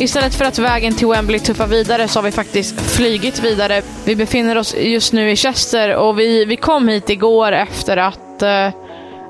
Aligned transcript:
Istället 0.00 0.34
för 0.34 0.44
att 0.44 0.58
vägen 0.58 0.94
till 0.94 1.06
Wembley 1.06 1.40
tuffar 1.40 1.66
vidare 1.66 2.08
så 2.08 2.18
har 2.18 2.24
vi 2.24 2.30
faktiskt 2.30 2.80
flygit 2.80 3.44
vidare. 3.44 3.82
Vi 4.04 4.16
befinner 4.16 4.58
oss 4.58 4.76
just 4.78 5.12
nu 5.12 5.30
i 5.30 5.36
Chester 5.36 5.96
och 5.96 6.18
vi, 6.18 6.44
vi 6.44 6.56
kom 6.56 6.88
hit 6.88 7.10
igår 7.10 7.52
efter 7.52 7.96
att 7.96 8.42
eh, 8.42 8.50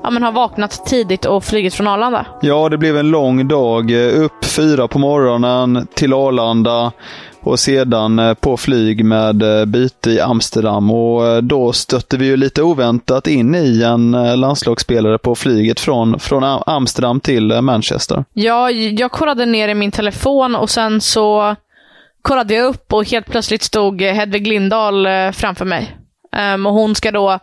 ja, 0.03 0.09
men 0.11 0.23
ha 0.23 0.31
vaknat 0.31 0.85
tidigt 0.85 1.25
och 1.25 1.43
flugit 1.43 1.73
från 1.73 1.87
Arlanda. 1.87 2.25
Ja, 2.41 2.69
det 2.69 2.77
blev 2.77 2.97
en 2.97 3.09
lång 3.09 3.47
dag. 3.47 3.91
Eh, 3.91 4.21
upp 4.21 4.45
fyra 4.45 4.87
på 4.87 4.99
morgonen 4.99 5.87
till 5.93 6.13
Arlanda 6.13 6.91
och 7.43 7.59
sedan 7.59 8.19
eh, 8.19 8.33
på 8.33 8.57
flyg 8.57 9.05
med 9.05 9.59
eh, 9.59 9.65
byte 9.65 10.09
i 10.09 10.19
Amsterdam 10.19 10.91
och 10.91 11.27
eh, 11.27 11.37
då 11.37 11.73
stötte 11.73 12.17
vi 12.17 12.25
ju 12.25 12.37
lite 12.37 12.63
oväntat 12.63 13.27
in 13.27 13.55
i 13.55 13.83
en 13.83 14.11
landslagsspelare 14.39 15.17
på 15.17 15.35
flyget 15.35 15.79
från, 15.79 16.19
från 16.19 16.43
Amsterdam 16.65 17.19
till 17.19 17.61
Manchester. 17.61 18.25
Ja, 18.33 18.71
jag 18.71 19.11
kollade 19.11 19.45
ner 19.45 19.67
i 19.67 19.73
min 19.73 19.91
telefon 19.91 20.55
och 20.55 20.69
sen 20.69 21.01
så 21.01 21.55
kollade 22.21 22.53
jag 22.53 22.65
upp 22.65 22.93
och 22.93 23.11
helt 23.11 23.31
plötsligt 23.31 23.63
stod 23.63 24.01
Hedvig 24.01 24.47
Lindahl 24.47 25.07
framför 25.33 25.65
mig. 25.65 25.97
Um, 26.53 26.65
och 26.65 26.73
hon 26.73 26.95
ska 26.95 27.11
då, 27.11 27.39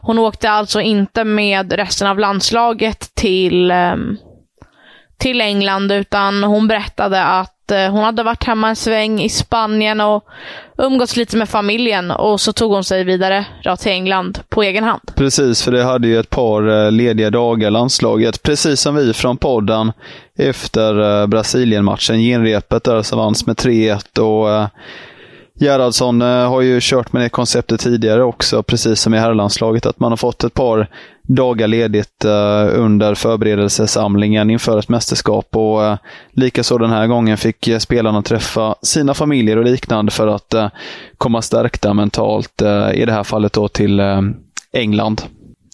hon 0.00 0.18
åkte 0.18 0.50
alltså 0.50 0.80
inte 0.80 1.24
med 1.24 1.72
resten 1.72 2.08
av 2.08 2.18
landslaget 2.18 3.14
till, 3.14 3.70
um, 3.70 4.18
till 5.18 5.40
England 5.40 5.92
utan 5.92 6.44
hon 6.44 6.68
berättade 6.68 7.24
att 7.24 7.70
eh, 7.70 7.90
hon 7.90 8.04
hade 8.04 8.22
varit 8.22 8.44
hemma 8.44 8.68
en 8.68 8.76
sväng 8.76 9.22
i 9.22 9.28
Spanien 9.28 10.00
och 10.00 10.24
umgåtts 10.78 11.16
lite 11.16 11.36
med 11.36 11.48
familjen 11.48 12.10
och 12.10 12.40
så 12.40 12.52
tog 12.52 12.72
hon 12.72 12.84
sig 12.84 13.04
vidare 13.04 13.46
till 13.78 13.92
England 13.92 14.38
på 14.48 14.62
egen 14.62 14.84
hand. 14.84 15.00
Precis, 15.14 15.62
för 15.62 15.72
det 15.72 15.84
hade 15.84 16.08
ju 16.08 16.18
ett 16.18 16.30
par 16.30 16.84
eh, 16.86 16.92
lediga 16.92 17.30
dagar 17.30 17.70
landslaget, 17.70 18.42
precis 18.42 18.80
som 18.80 18.94
vi 18.94 19.12
från 19.12 19.36
podden 19.36 19.92
efter 20.38 20.94
Brasilienmatchen. 21.26 21.30
Brasilien-matchen, 21.30 22.18
genrepet 22.18 22.84
där 22.84 23.02
som 23.02 23.18
vanns 23.18 23.46
med 23.46 23.56
3-1 23.56 24.18
och 24.18 24.50
eh, 24.50 24.66
Gerhardsson 25.58 26.22
eh, 26.22 26.48
har 26.48 26.60
ju 26.60 26.78
kört 26.82 27.12
med 27.12 27.22
det 27.22 27.28
konceptet 27.28 27.80
tidigare 27.80 28.22
också, 28.22 28.62
precis 28.62 29.00
som 29.00 29.14
i 29.14 29.18
herrlandslaget, 29.18 29.86
att 29.86 30.00
man 30.00 30.12
har 30.12 30.16
fått 30.16 30.44
ett 30.44 30.54
par 30.54 30.88
dagar 31.22 31.66
ledigt 31.66 32.24
eh, 32.24 32.66
under 32.72 33.14
förberedelsesamlingen 33.14 34.50
inför 34.50 34.78
ett 34.78 34.88
mästerskap. 34.88 35.56
och 35.56 35.84
eh, 35.84 35.96
Likaså 36.32 36.78
den 36.78 36.90
här 36.90 37.06
gången 37.06 37.36
fick 37.36 37.68
spelarna 37.78 38.22
träffa 38.22 38.74
sina 38.82 39.14
familjer 39.14 39.56
och 39.56 39.64
liknande 39.64 40.12
för 40.12 40.26
att 40.28 40.54
komma 41.18 41.42
stärkta 41.42 41.94
mentalt, 41.94 42.62
i 42.94 43.04
det 43.04 43.12
här 43.12 43.24
fallet 43.24 43.52
då 43.52 43.68
till 43.68 44.00
England. 44.72 45.22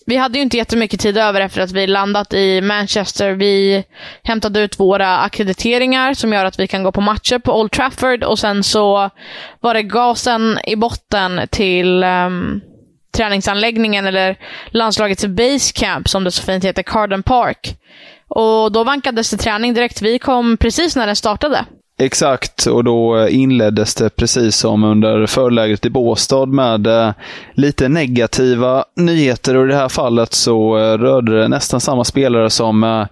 Vi 0.07 0.17
hade 0.17 0.39
ju 0.39 0.43
inte 0.43 0.57
jättemycket 0.57 1.01
tid 1.01 1.19
över 1.19 1.41
efter 1.41 1.61
att 1.61 1.73
vi 1.73 1.87
landat 1.87 2.33
i 2.35 2.61
Manchester. 2.61 3.33
Vi 3.33 3.85
hämtade 4.23 4.61
ut 4.61 4.81
våra 4.81 5.19
akkrediteringar 5.19 6.15
som 6.15 6.33
gör 6.33 6.45
att 6.45 6.59
vi 6.59 6.67
kan 6.67 6.83
gå 6.83 6.93
på 6.93 7.01
matcher 7.01 7.39
på 7.39 7.61
Old 7.61 7.71
Trafford 7.71 8.25
och 8.25 8.39
sen 8.39 8.65
så 8.65 9.11
var 9.61 9.75
det 9.75 9.83
gasen 9.83 10.59
i 10.67 10.77
botten 10.77 11.41
till 11.51 12.05
um, 12.05 12.61
träningsanläggningen 13.17 14.07
eller 14.07 14.37
landslagets 14.67 15.25
basecamp 15.25 16.09
som 16.09 16.25
det 16.25 16.31
så 16.31 16.43
fint 16.43 16.65
heter, 16.65 16.83
Carden 16.83 17.23
Park. 17.23 17.77
Och 18.29 18.73
då 18.73 18.85
vankades 18.85 19.31
det 19.31 19.37
träning 19.37 19.75
direkt. 19.75 20.03
Vi 20.03 20.19
kom 20.19 20.57
precis 20.57 20.97
när 20.97 21.07
den 21.07 21.17
startade. 21.17 21.65
Exakt, 21.99 22.67
och 22.67 22.85
då 22.85 23.17
eh, 23.17 23.37
inleddes 23.41 23.95
det 23.95 24.17
precis 24.17 24.57
som 24.57 24.85
under 24.85 25.27
förlägret 25.27 25.87
i 25.87 25.91
Båstad 25.91 26.47
med 26.47 26.87
eh, 26.87 27.11
lite 27.55 27.89
negativa 27.89 28.85
nyheter 28.97 29.57
och 29.57 29.65
i 29.65 29.69
det 29.69 29.75
här 29.75 29.89
fallet 29.89 30.33
så 30.33 30.79
eh, 30.79 30.99
rörde 30.99 31.41
det 31.41 31.49
nästan 31.49 31.81
samma 31.81 32.05
spelare 32.05 32.51
som 32.51 32.85
eh, 32.85 33.07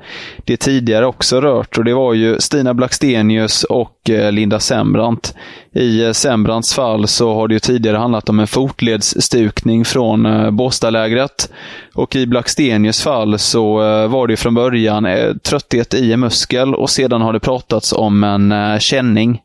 det 0.44 0.56
tidigare 0.56 1.06
också 1.06 1.40
rört 1.40 1.78
och 1.78 1.84
det 1.84 1.94
var 1.94 2.14
ju 2.14 2.40
Stina 2.40 2.74
Blackstenius 2.74 3.64
och 3.64 4.10
eh, 4.10 4.32
Linda 4.32 4.60
Sembrant. 4.60 5.34
I 5.74 6.04
eh, 6.04 6.12
Sembrants 6.12 6.74
fall 6.74 7.06
så 7.06 7.34
har 7.34 7.48
det 7.48 7.54
ju 7.54 7.60
tidigare 7.60 7.96
handlat 7.96 8.28
om 8.28 8.40
en 8.40 8.46
fotledsstukning 8.46 9.84
från 9.84 10.26
eh, 10.26 10.50
Båstadlägret 10.50 11.52
och 11.94 12.16
i 12.16 12.26
Blackstenius 12.26 13.02
fall 13.02 13.38
så 13.38 13.82
eh, 13.82 14.08
var 14.08 14.26
det 14.26 14.36
från 14.36 14.54
början 14.54 15.06
trötthet 15.42 15.94
i 15.94 16.12
en 16.12 16.20
muskel 16.20 16.74
och 16.74 16.90
sedan 16.90 17.22
har 17.22 17.32
det 17.32 17.40
pratats 17.40 17.92
om 17.92 18.24
en 18.24 18.80
känning. 18.80 19.42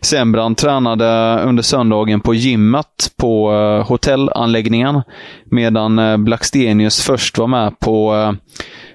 Sembrant 0.00 0.58
tränade 0.58 1.40
under 1.42 1.62
söndagen 1.62 2.20
på 2.20 2.34
gymmet 2.34 3.12
på 3.16 3.50
hotellanläggningen 3.88 5.02
medan 5.50 6.24
Blackstenius 6.24 7.02
först 7.02 7.38
var 7.38 7.46
med 7.46 7.78
på 7.78 8.34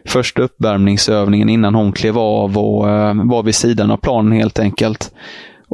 första 0.07 0.41
uppvärmningsövningen 0.41 1.50
innan 1.50 1.75
hon 1.75 1.91
klev 1.91 2.17
av 2.17 2.57
och 2.57 2.83
var 3.29 3.44
vid 3.44 3.55
sidan 3.55 3.91
av 3.91 3.97
planen 3.97 4.31
helt 4.31 4.59
enkelt. 4.59 5.11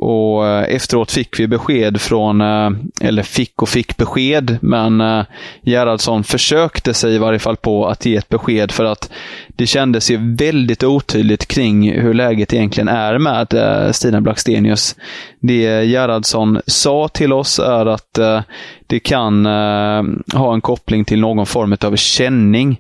Och 0.02 0.48
eh, 0.48 0.76
efteråt 0.76 1.12
fick 1.12 1.40
vi 1.40 1.48
besked 1.48 2.02
från, 2.02 2.42
eh, 2.42 2.70
eller 3.02 3.24
fick 3.24 3.62
och 3.62 3.70
fick 3.70 3.98
besked, 3.98 4.58
men 4.62 5.02
eh, 5.02 5.24
Gerhardsson 5.62 6.24
försökte 6.24 6.94
sig 6.94 7.16
i 7.16 7.18
varje 7.18 7.40
fall 7.40 7.58
på 7.58 7.88
att 7.88 8.06
ge 8.06 8.16
ett 8.16 8.30
besked 8.30 8.72
för 8.72 8.86
att 8.86 9.12
det 9.48 9.68
kändes 9.68 10.12
ju 10.12 10.36
väldigt 10.36 10.84
otydligt 10.84 11.48
kring 11.48 11.92
hur 11.92 12.14
läget 12.14 12.54
egentligen 12.54 12.88
är 12.88 13.18
med 13.18 13.54
eh, 13.54 13.92
Stina 13.92 14.22
Blackstenius. 14.22 14.96
Det 15.40 15.86
Gerhardsson 15.86 16.62
sa 16.66 17.08
till 17.08 17.34
oss 17.34 17.60
är 17.60 17.86
att 17.86 18.18
eh, 18.18 18.42
det 18.88 19.00
kan 19.00 19.46
eh, 19.46 20.04
ha 20.34 20.54
en 20.54 20.62
koppling 20.62 21.06
till 21.06 21.20
någon 21.20 21.46
form 21.46 21.76
av 21.82 21.96
känning. 21.96 22.80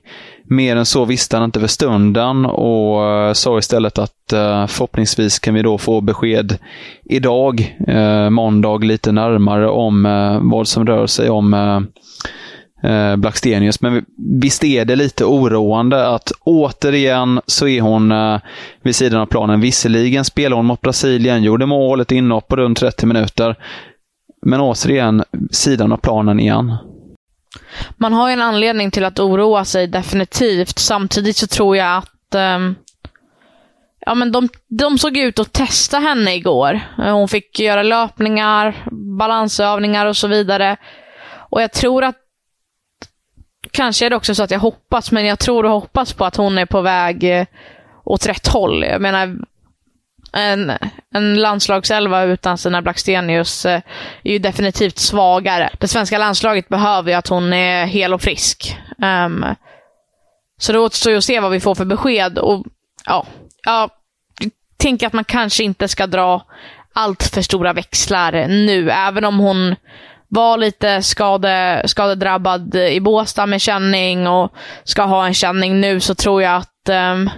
Mer 0.51 0.75
än 0.75 0.85
så 0.85 1.05
visste 1.05 1.37
han 1.37 1.45
inte 1.45 1.59
för 1.59 1.67
stunden 1.67 2.45
och 2.45 3.05
eh, 3.05 3.33
sa 3.33 3.57
istället 3.57 3.99
att 3.99 4.33
eh, 4.33 4.67
förhoppningsvis 4.67 5.39
kan 5.39 5.53
vi 5.53 5.61
då 5.61 5.77
få 5.77 6.01
besked 6.01 6.57
idag, 7.05 7.77
eh, 7.87 8.29
måndag, 8.29 8.77
lite 8.77 9.11
närmare 9.11 9.69
om 9.69 10.03
vad 10.41 10.67
som 10.67 10.85
rör 10.85 11.07
sig 11.07 11.29
om 11.29 11.87
Blackstenius. 13.17 13.81
Men 13.81 14.05
visst 14.41 14.63
är 14.63 14.85
det 14.85 14.95
lite 14.95 15.25
oroande 15.25 16.07
att 16.07 16.31
återigen 16.43 17.41
så 17.45 17.67
är 17.67 17.81
hon 17.81 18.13
vid 18.83 18.95
sidan 18.95 19.21
av 19.21 19.25
planen. 19.25 19.61
Visserligen 19.61 20.25
spelar 20.25 20.57
hon 20.57 20.65
mot 20.65 20.81
Brasilien, 20.81 21.43
gjorde 21.43 21.65
mål, 21.65 22.01
ett 22.01 22.11
inhopp 22.11 22.47
på 22.47 22.55
runt 22.55 22.77
30 22.77 23.05
minuter. 23.05 23.55
Men 24.45 24.61
återigen, 24.61 25.23
sidan 25.51 25.91
av 25.91 25.97
planen 25.97 26.39
igen. 26.39 26.75
Man 27.97 28.13
har 28.13 28.27
ju 28.29 28.33
en 28.33 28.41
anledning 28.41 28.91
till 28.91 29.05
att 29.05 29.19
oroa 29.19 29.65
sig, 29.65 29.87
definitivt. 29.87 30.79
Samtidigt 30.79 31.37
så 31.37 31.47
tror 31.47 31.77
jag 31.77 31.97
att 31.97 32.35
um, 32.55 32.75
ja, 33.99 34.15
men 34.15 34.31
de, 34.31 34.49
de 34.67 34.97
såg 34.97 35.17
ut 35.17 35.39
att 35.39 35.53
testa 35.53 35.99
henne 35.99 36.35
igår. 36.35 36.79
Eh, 36.97 37.13
hon 37.13 37.27
fick 37.27 37.59
göra 37.59 37.83
löpningar, 37.83 38.75
balansövningar 39.17 40.05
och 40.05 40.17
så 40.17 40.27
vidare. 40.27 40.77
Och 41.49 41.61
jag 41.61 41.71
tror 41.71 42.03
att 42.03 42.15
Kanske 43.71 44.05
är 44.05 44.09
det 44.09 44.15
också 44.15 44.35
så 44.35 44.43
att 44.43 44.51
jag 44.51 44.59
hoppas, 44.59 45.11
men 45.11 45.25
jag 45.25 45.39
tror 45.39 45.65
och 45.65 45.71
hoppas 45.71 46.13
på 46.13 46.25
att 46.25 46.35
hon 46.35 46.57
är 46.57 46.65
på 46.65 46.81
väg 46.81 47.23
eh, 47.23 47.45
åt 48.03 48.25
rätt 48.25 48.47
håll. 48.47 48.83
Jag 48.83 49.01
menar, 49.01 49.37
en, 50.33 50.71
en 51.13 51.41
landslagselva 51.41 52.23
utan 52.23 52.57
Stina 52.57 52.81
Blackstenius 52.81 53.65
eh, 53.65 53.81
är 54.23 54.31
ju 54.31 54.39
definitivt 54.39 54.97
svagare. 54.97 55.69
Det 55.79 55.87
svenska 55.87 56.17
landslaget 56.17 56.69
behöver 56.69 57.11
ju 57.11 57.17
att 57.17 57.27
hon 57.27 57.53
är 57.53 57.85
hel 57.85 58.13
och 58.13 58.21
frisk. 58.21 58.77
Um, 58.97 59.45
så 60.59 60.71
det 60.71 60.79
återstår 60.79 61.11
ju 61.11 61.17
att 61.17 61.23
se 61.23 61.39
vad 61.39 61.51
vi 61.51 61.59
får 61.59 61.75
för 61.75 61.85
besked. 61.85 62.37
Och 62.37 62.65
ja, 63.05 63.25
jag 63.65 63.89
tänker 64.77 65.07
att 65.07 65.13
man 65.13 65.23
kanske 65.23 65.63
inte 65.63 65.87
ska 65.87 66.07
dra 66.07 66.45
allt 66.93 67.23
för 67.23 67.41
stora 67.41 67.73
växlar 67.73 68.47
nu, 68.47 68.91
även 68.91 69.25
om 69.25 69.39
hon 69.39 69.75
var 70.27 70.57
lite 70.57 71.01
skade, 71.01 71.83
skadedrabbad 71.85 72.75
i 72.75 72.99
Båstad 72.99 73.45
med 73.45 73.61
känning 73.61 74.27
och 74.27 74.53
ska 74.83 75.03
ha 75.03 75.25
en 75.25 75.33
känning 75.33 75.81
nu 75.81 75.99
så 75.99 76.15
tror 76.15 76.41
jag 76.41 76.55
att 76.55 76.89
um, 77.13 77.29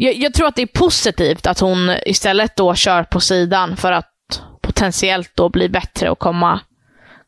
jag, 0.00 0.14
jag, 0.14 0.34
tror 0.34 0.46
att 0.46 0.56
det 0.56 0.62
är 0.62 0.66
positivt 0.66 1.46
att 1.46 1.60
hon 1.60 1.92
istället 2.06 2.56
då 2.56 2.74
kör 2.74 3.02
på 3.02 3.20
sidan 3.20 3.76
för 3.76 3.92
att 3.92 4.42
potentiellt 4.62 5.30
då 5.34 5.48
bli 5.48 5.68
bättre 5.68 6.10
och 6.10 6.18
komma, 6.18 6.60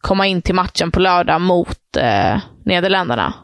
komma 0.00 0.26
in 0.26 0.42
till 0.42 0.54
matchen 0.54 0.90
på 0.90 1.00
lördag 1.00 1.40
mot 1.40 1.96
eh, 1.96 2.40
Nederländerna. 2.64 3.34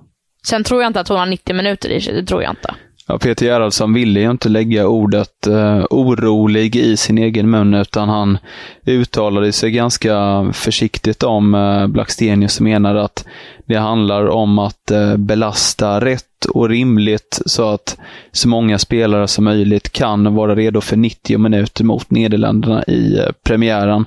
Sen 0.46 0.64
tror 0.64 0.82
jag 0.82 0.88
inte 0.88 1.00
att 1.00 1.08
hon 1.08 1.18
har 1.18 1.26
90 1.26 1.54
minuter 1.54 1.88
i 1.88 2.00
sig, 2.00 2.14
det 2.14 2.26
tror 2.26 2.42
jag 2.42 2.52
inte. 2.52 2.74
Ja, 3.08 3.18
Peter 3.18 3.46
Gerhardsson 3.46 3.92
ville 3.92 4.20
ju 4.20 4.30
inte 4.30 4.48
lägga 4.48 4.86
ordet 4.86 5.46
eh, 5.46 5.84
orolig 5.90 6.76
i 6.76 6.96
sin 6.96 7.18
egen 7.18 7.50
mun, 7.50 7.74
utan 7.74 8.08
han 8.08 8.38
uttalade 8.86 9.52
sig 9.52 9.70
ganska 9.70 10.46
försiktigt 10.52 11.22
om 11.22 11.54
eh, 11.54 11.86
Blackstenius 11.86 12.56
och 12.56 12.64
menade 12.64 13.02
att 13.02 13.24
det 13.66 13.76
handlar 13.76 14.26
om 14.26 14.58
att 14.58 14.90
eh, 14.90 15.16
belasta 15.16 16.00
rätt 16.00 16.44
och 16.44 16.68
rimligt 16.68 17.40
så 17.46 17.68
att 17.68 17.98
så 18.32 18.48
många 18.48 18.78
spelare 18.78 19.28
som 19.28 19.44
möjligt 19.44 19.92
kan 19.92 20.34
vara 20.34 20.54
redo 20.54 20.80
för 20.80 20.96
90 20.96 21.38
minuter 21.38 21.84
mot 21.84 22.10
Nederländerna 22.10 22.84
i 22.84 23.18
eh, 23.18 23.26
premiären. 23.44 24.04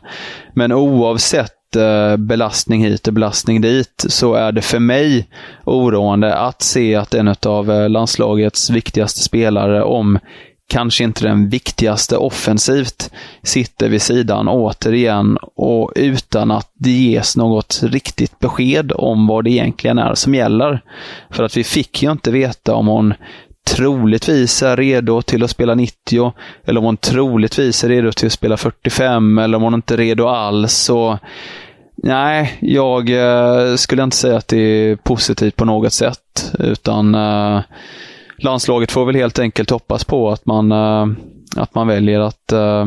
Men 0.54 0.72
oavsett 0.72 1.59
lite 1.76 2.16
belastning 2.18 2.84
hit 2.84 3.08
och 3.08 3.14
belastning 3.14 3.62
dit, 3.62 4.06
så 4.08 4.34
är 4.34 4.52
det 4.52 4.62
för 4.62 4.80
mig 4.80 5.28
oroande 5.66 6.36
att 6.36 6.62
se 6.62 6.96
att 6.96 7.14
en 7.14 7.36
av 7.46 7.72
eh, 7.72 7.90
landslagets 7.90 8.70
viktigaste 8.70 9.20
spelare, 9.20 9.84
om 9.84 10.20
kanske 10.70 11.04
inte 11.04 11.24
den 11.24 11.50
viktigaste 11.50 12.18
offensivt, 12.18 13.12
sitter 13.44 13.90
vid 13.90 14.02
sidan 14.02 14.48
återigen 14.48 15.38
och 15.56 15.92
utan 15.96 16.52
att 16.52 16.72
det 16.74 16.92
ges 16.92 17.38
något 17.38 17.80
riktigt 17.84 18.40
besked 18.40 18.92
om 18.96 19.28
vad 19.28 19.44
det 19.44 19.52
egentligen 19.52 19.98
är 19.98 20.16
som 20.16 20.36
gäller. 20.36 20.82
För 21.30 21.44
att 21.44 21.58
vi 21.58 21.64
fick 21.64 22.04
ju 22.04 22.12
inte 22.12 22.32
veta 22.32 22.76
om 22.76 22.88
hon 22.88 23.14
troligtvis 23.76 24.64
är 24.64 24.78
redo 24.78 25.22
till 25.22 25.44
att 25.44 25.50
spela 25.50 25.76
90, 25.76 26.34
eller 26.66 26.80
om 26.80 26.86
hon 26.86 26.98
troligtvis 26.98 27.84
är 27.84 27.90
redo 27.90 28.12
till 28.12 28.28
att 28.28 28.34
spela 28.34 28.58
45, 28.58 29.38
eller 29.38 29.58
om 29.58 29.64
hon 29.64 29.74
inte 29.74 29.94
är 29.94 29.98
redo 29.98 30.28
alls. 30.28 30.74
Så, 30.74 31.20
nej, 31.96 32.58
jag 32.62 33.10
eh, 33.10 33.76
skulle 33.76 34.04
inte 34.04 34.18
säga 34.18 34.38
att 34.38 34.48
det 34.48 34.58
är 34.58 34.96
positivt 34.96 35.56
på 35.56 35.66
något 35.66 35.94
sätt, 35.94 36.54
utan 36.60 37.16
eh, 37.16 37.62
landslaget 38.38 38.92
får 38.92 39.06
väl 39.06 39.16
helt 39.16 39.40
enkelt 39.40 39.70
hoppas 39.70 40.04
på 40.04 40.30
att 40.30 40.46
man, 40.46 40.72
eh, 40.72 41.08
att 41.56 41.76
man 41.76 41.88
väljer 41.88 42.20
att 42.20 42.52
eh, 42.52 42.86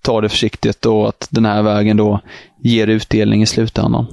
eh, 0.00 0.06
ta 0.06 0.20
det 0.20 0.28
försiktigt 0.28 0.86
och 0.86 1.08
att 1.08 1.28
den 1.30 1.44
här 1.44 1.62
vägen 1.62 1.96
då 1.96 2.20
ger 2.62 2.86
utdelning 2.86 3.42
i 3.42 3.46
slutändan. 3.46 4.06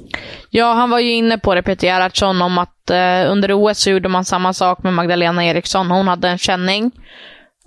Ja, 0.50 0.74
han 0.74 0.90
var 0.90 1.00
ju 1.00 1.12
inne 1.12 1.38
på 1.38 1.56
det, 1.56 1.62
Peter 1.62 1.88
Gerhardsson, 1.88 2.42
om 2.42 2.58
att 2.58 2.90
eh, 2.90 3.32
under 3.32 3.54
OS 3.54 3.80
så 3.80 3.90
gjorde 3.90 4.10
man 4.10 4.26
samma 4.26 4.54
sak 4.54 4.84
med 4.84 4.94
Magdalena 4.94 5.46
Eriksson. 5.46 5.92
Hon 5.92 6.08
hade 6.08 6.30
en 6.30 6.38
känning 6.38 6.92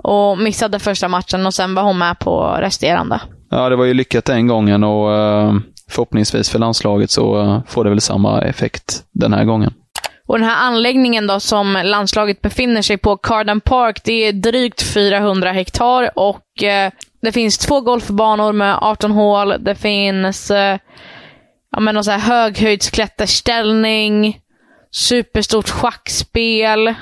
och 0.02 0.38
missade 0.38 0.78
första 0.78 1.08
matchen 1.08 1.46
och 1.46 1.54
sen 1.54 1.74
var 1.74 1.82
hon 1.82 1.98
med 1.98 2.18
på 2.18 2.56
resterande. 2.60 3.20
Ja, 3.50 3.68
det 3.68 3.76
var 3.76 3.84
ju 3.84 3.94
lyckat 3.94 4.24
den 4.24 4.46
gången 4.46 4.84
och 4.84 5.14
eh, 5.14 5.54
förhoppningsvis 5.88 6.50
för 6.50 6.58
landslaget 6.58 7.10
så 7.10 7.40
eh, 7.40 7.60
får 7.68 7.84
det 7.84 7.90
väl 7.90 8.00
samma 8.00 8.42
effekt 8.42 9.02
den 9.12 9.32
här 9.32 9.44
gången. 9.44 9.74
Och 10.26 10.38
den 10.38 10.48
här 10.48 10.66
anläggningen 10.66 11.26
då 11.26 11.40
som 11.40 11.80
landslaget 11.84 12.42
befinner 12.42 12.82
sig 12.82 12.98
på, 12.98 13.16
Carden 13.16 13.60
Park, 13.60 14.00
det 14.04 14.12
är 14.28 14.32
drygt 14.32 14.82
400 14.82 15.52
hektar 15.52 16.10
och 16.14 16.62
eh, 16.62 16.92
det 17.20 17.32
finns 17.32 17.58
två 17.58 17.80
golfbanor 17.80 18.52
med 18.52 18.78
18 18.80 19.10
hål. 19.10 19.64
Det 19.64 19.74
finns 19.74 20.50
eh, 20.50 20.78
ja, 21.72 21.80
men 21.80 21.94
någon 21.94 22.04
så 22.04 22.10
här 22.10 22.18
höghöjdsklätterställning, 22.18 24.40
superstort 24.90 25.68
schackspel. 25.68 26.94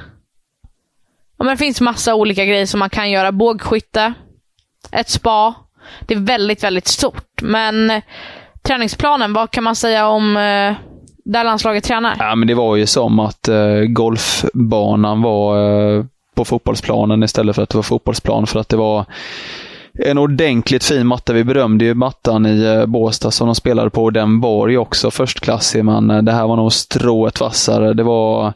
Ja, 1.39 1.45
men 1.45 1.49
det 1.49 1.57
finns 1.57 1.81
massa 1.81 2.15
olika 2.15 2.45
grejer 2.45 2.67
som 2.67 2.81
man 2.81 2.91
kan 2.91 3.11
göra. 3.11 3.33
Bågskytte, 3.33 4.15
ett 4.93 5.09
spa. 5.09 5.55
Det 6.01 6.15
är 6.15 6.19
väldigt, 6.19 6.65
väldigt 6.65 6.87
stort. 6.87 7.43
Men 7.43 7.91
eh, 7.91 8.03
träningsplanen, 8.63 9.33
vad 9.33 9.51
kan 9.51 9.65
man 9.65 9.77
säga 9.77 10.09
om 10.09 10.37
eh, 10.37 10.75
där 11.25 11.45
landslaget 11.45 11.85
tränar? 11.85 12.17
Ja, 12.19 12.35
men 12.35 12.49
det 12.49 12.55
var 12.55 12.77
ju 12.77 12.87
som 12.87 13.21
att 13.21 13.49
eh, 13.49 13.81
golfbanan 13.89 15.23
var 15.23 15.59
eh, 15.97 16.05
på 16.35 16.45
fotbollsplanen 16.45 17.23
istället 17.23 17.57
för 17.57 17.63
att 17.63 17.69
det 17.69 17.79
var 17.79 17.83
fotbollsplan. 17.83 18.47
För 18.47 18.61
att 18.61 18.69
det 18.69 18.77
var 18.77 19.05
en 19.95 20.19
ordentligt 20.19 20.85
fin 20.85 21.07
matta. 21.07 21.33
Vi 21.33 21.45
berömde 21.45 21.85
ju 21.85 21.95
mattan 21.95 22.47
i 22.47 22.65
eh, 22.65 22.87
Båstad 22.87 23.31
som 23.31 23.47
de 23.47 23.55
spelade 23.55 23.91
på. 23.91 24.11
Den 24.11 24.41
var 24.41 24.69
ju 24.69 24.79
också 24.79 25.11
förstklassig, 25.11 25.85
men 25.85 26.11
eh, 26.11 26.23
det 26.23 26.33
här 26.33 26.47
var 26.47 26.57
nog 26.57 26.73
strået 26.73 27.41
vassare. 27.41 27.95
Det 27.95 28.03
var, 28.03 28.53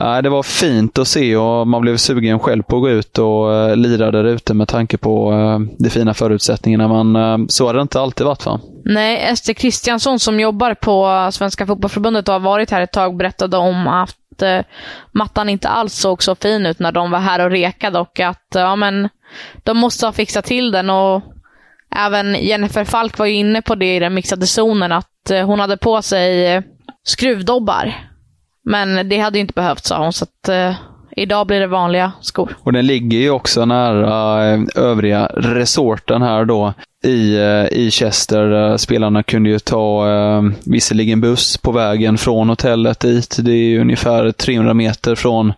äh, 0.00 0.18
det 0.22 0.28
var 0.28 0.42
fint 0.42 0.98
att 0.98 1.08
se 1.08 1.36
och 1.36 1.68
man 1.68 1.82
blev 1.82 1.96
sugen 1.96 2.38
själv 2.38 2.62
på 2.62 2.76
att 2.76 2.82
gå 2.82 2.90
ut 2.90 3.18
och 3.18 3.54
äh, 3.54 3.76
lira 3.76 4.10
där 4.10 4.24
ute 4.24 4.54
med 4.54 4.68
tanke 4.68 4.98
på 4.98 5.32
äh, 5.32 5.58
de 5.78 5.90
fina 5.90 6.14
förutsättningarna. 6.14 7.02
Men 7.02 7.16
äh, 7.16 7.46
så 7.48 7.66
har 7.66 7.74
det 7.74 7.82
inte 7.82 8.00
alltid 8.00 8.26
varit 8.26 8.46
va? 8.46 8.60
Nej, 8.84 9.28
Ester 9.32 9.52
Kristiansson 9.52 10.18
som 10.18 10.40
jobbar 10.40 10.74
på 10.74 11.28
Svenska 11.32 11.66
Fotbollförbundet 11.66 12.28
och 12.28 12.34
har 12.34 12.40
varit 12.40 12.70
här 12.70 12.80
ett 12.80 12.92
tag 12.92 13.16
berättade 13.16 13.56
om 13.56 13.88
att 13.88 14.14
Eh, 14.42 14.64
mattan 15.12 15.48
inte 15.48 15.68
alls 15.68 15.94
såg 15.94 16.22
så 16.22 16.34
fin 16.34 16.66
ut 16.66 16.78
när 16.78 16.92
de 16.92 17.10
var 17.10 17.18
här 17.18 17.44
och 17.44 17.50
rekade 17.50 17.98
och 17.98 18.20
att 18.20 18.46
ja, 18.54 18.76
men 18.76 19.08
de 19.64 19.76
måste 19.76 20.06
ha 20.06 20.12
fixat 20.12 20.44
till 20.44 20.70
den 20.70 20.90
och 20.90 21.22
även 21.96 22.34
Jennifer 22.34 22.84
Falk 22.84 23.18
var 23.18 23.26
ju 23.26 23.34
inne 23.34 23.62
på 23.62 23.74
det 23.74 23.96
i 23.96 23.98
den 23.98 24.14
mixade 24.14 24.46
zonen, 24.46 24.92
att 24.92 25.30
eh, 25.30 25.46
hon 25.46 25.60
hade 25.60 25.76
på 25.76 26.02
sig 26.02 26.46
eh, 26.46 26.62
skruvdobbar. 27.02 27.94
Men 28.64 29.08
det 29.08 29.18
hade 29.18 29.38
ju 29.38 29.40
inte 29.40 29.54
behövts 29.54 29.88
sa 29.88 30.02
hon, 30.02 30.12
så 30.12 30.24
att 30.24 30.48
eh, 30.48 30.74
idag 31.16 31.46
blir 31.46 31.60
det 31.60 31.66
vanliga 31.66 32.12
skor. 32.20 32.56
Och 32.62 32.72
den 32.72 32.86
ligger 32.86 33.18
ju 33.18 33.30
också 33.30 33.64
nära 33.64 34.46
eh, 34.52 34.60
övriga 34.74 35.26
resorten 35.26 36.22
här 36.22 36.44
då 36.44 36.74
i, 37.04 37.36
eh, 37.36 37.78
i 37.78 37.90
Chester. 37.90 38.76
Spelarna 38.76 39.22
kunde 39.22 39.50
ju 39.50 39.58
ta 39.58 40.10
eh, 40.10 40.42
visserligen 40.66 41.20
buss 41.20 41.58
på 41.58 41.72
vägen 41.72 42.18
från 42.18 42.48
hotellet 42.48 43.00
dit. 43.00 43.36
Det 43.40 43.52
är 43.52 43.80
ungefär 43.80 44.32
300 44.32 44.74
meter 44.74 45.14
från, 45.14 45.52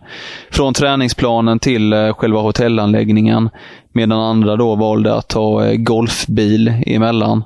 från 0.51 0.73
träningsplanen 0.73 1.59
till 1.59 2.13
själva 2.17 2.39
hotellanläggningen. 2.39 3.49
Medan 3.93 4.19
andra 4.19 4.55
då 4.55 4.75
valde 4.75 5.15
att 5.15 5.27
ta 5.27 5.73
golfbil 5.73 6.73
emellan. 6.85 7.43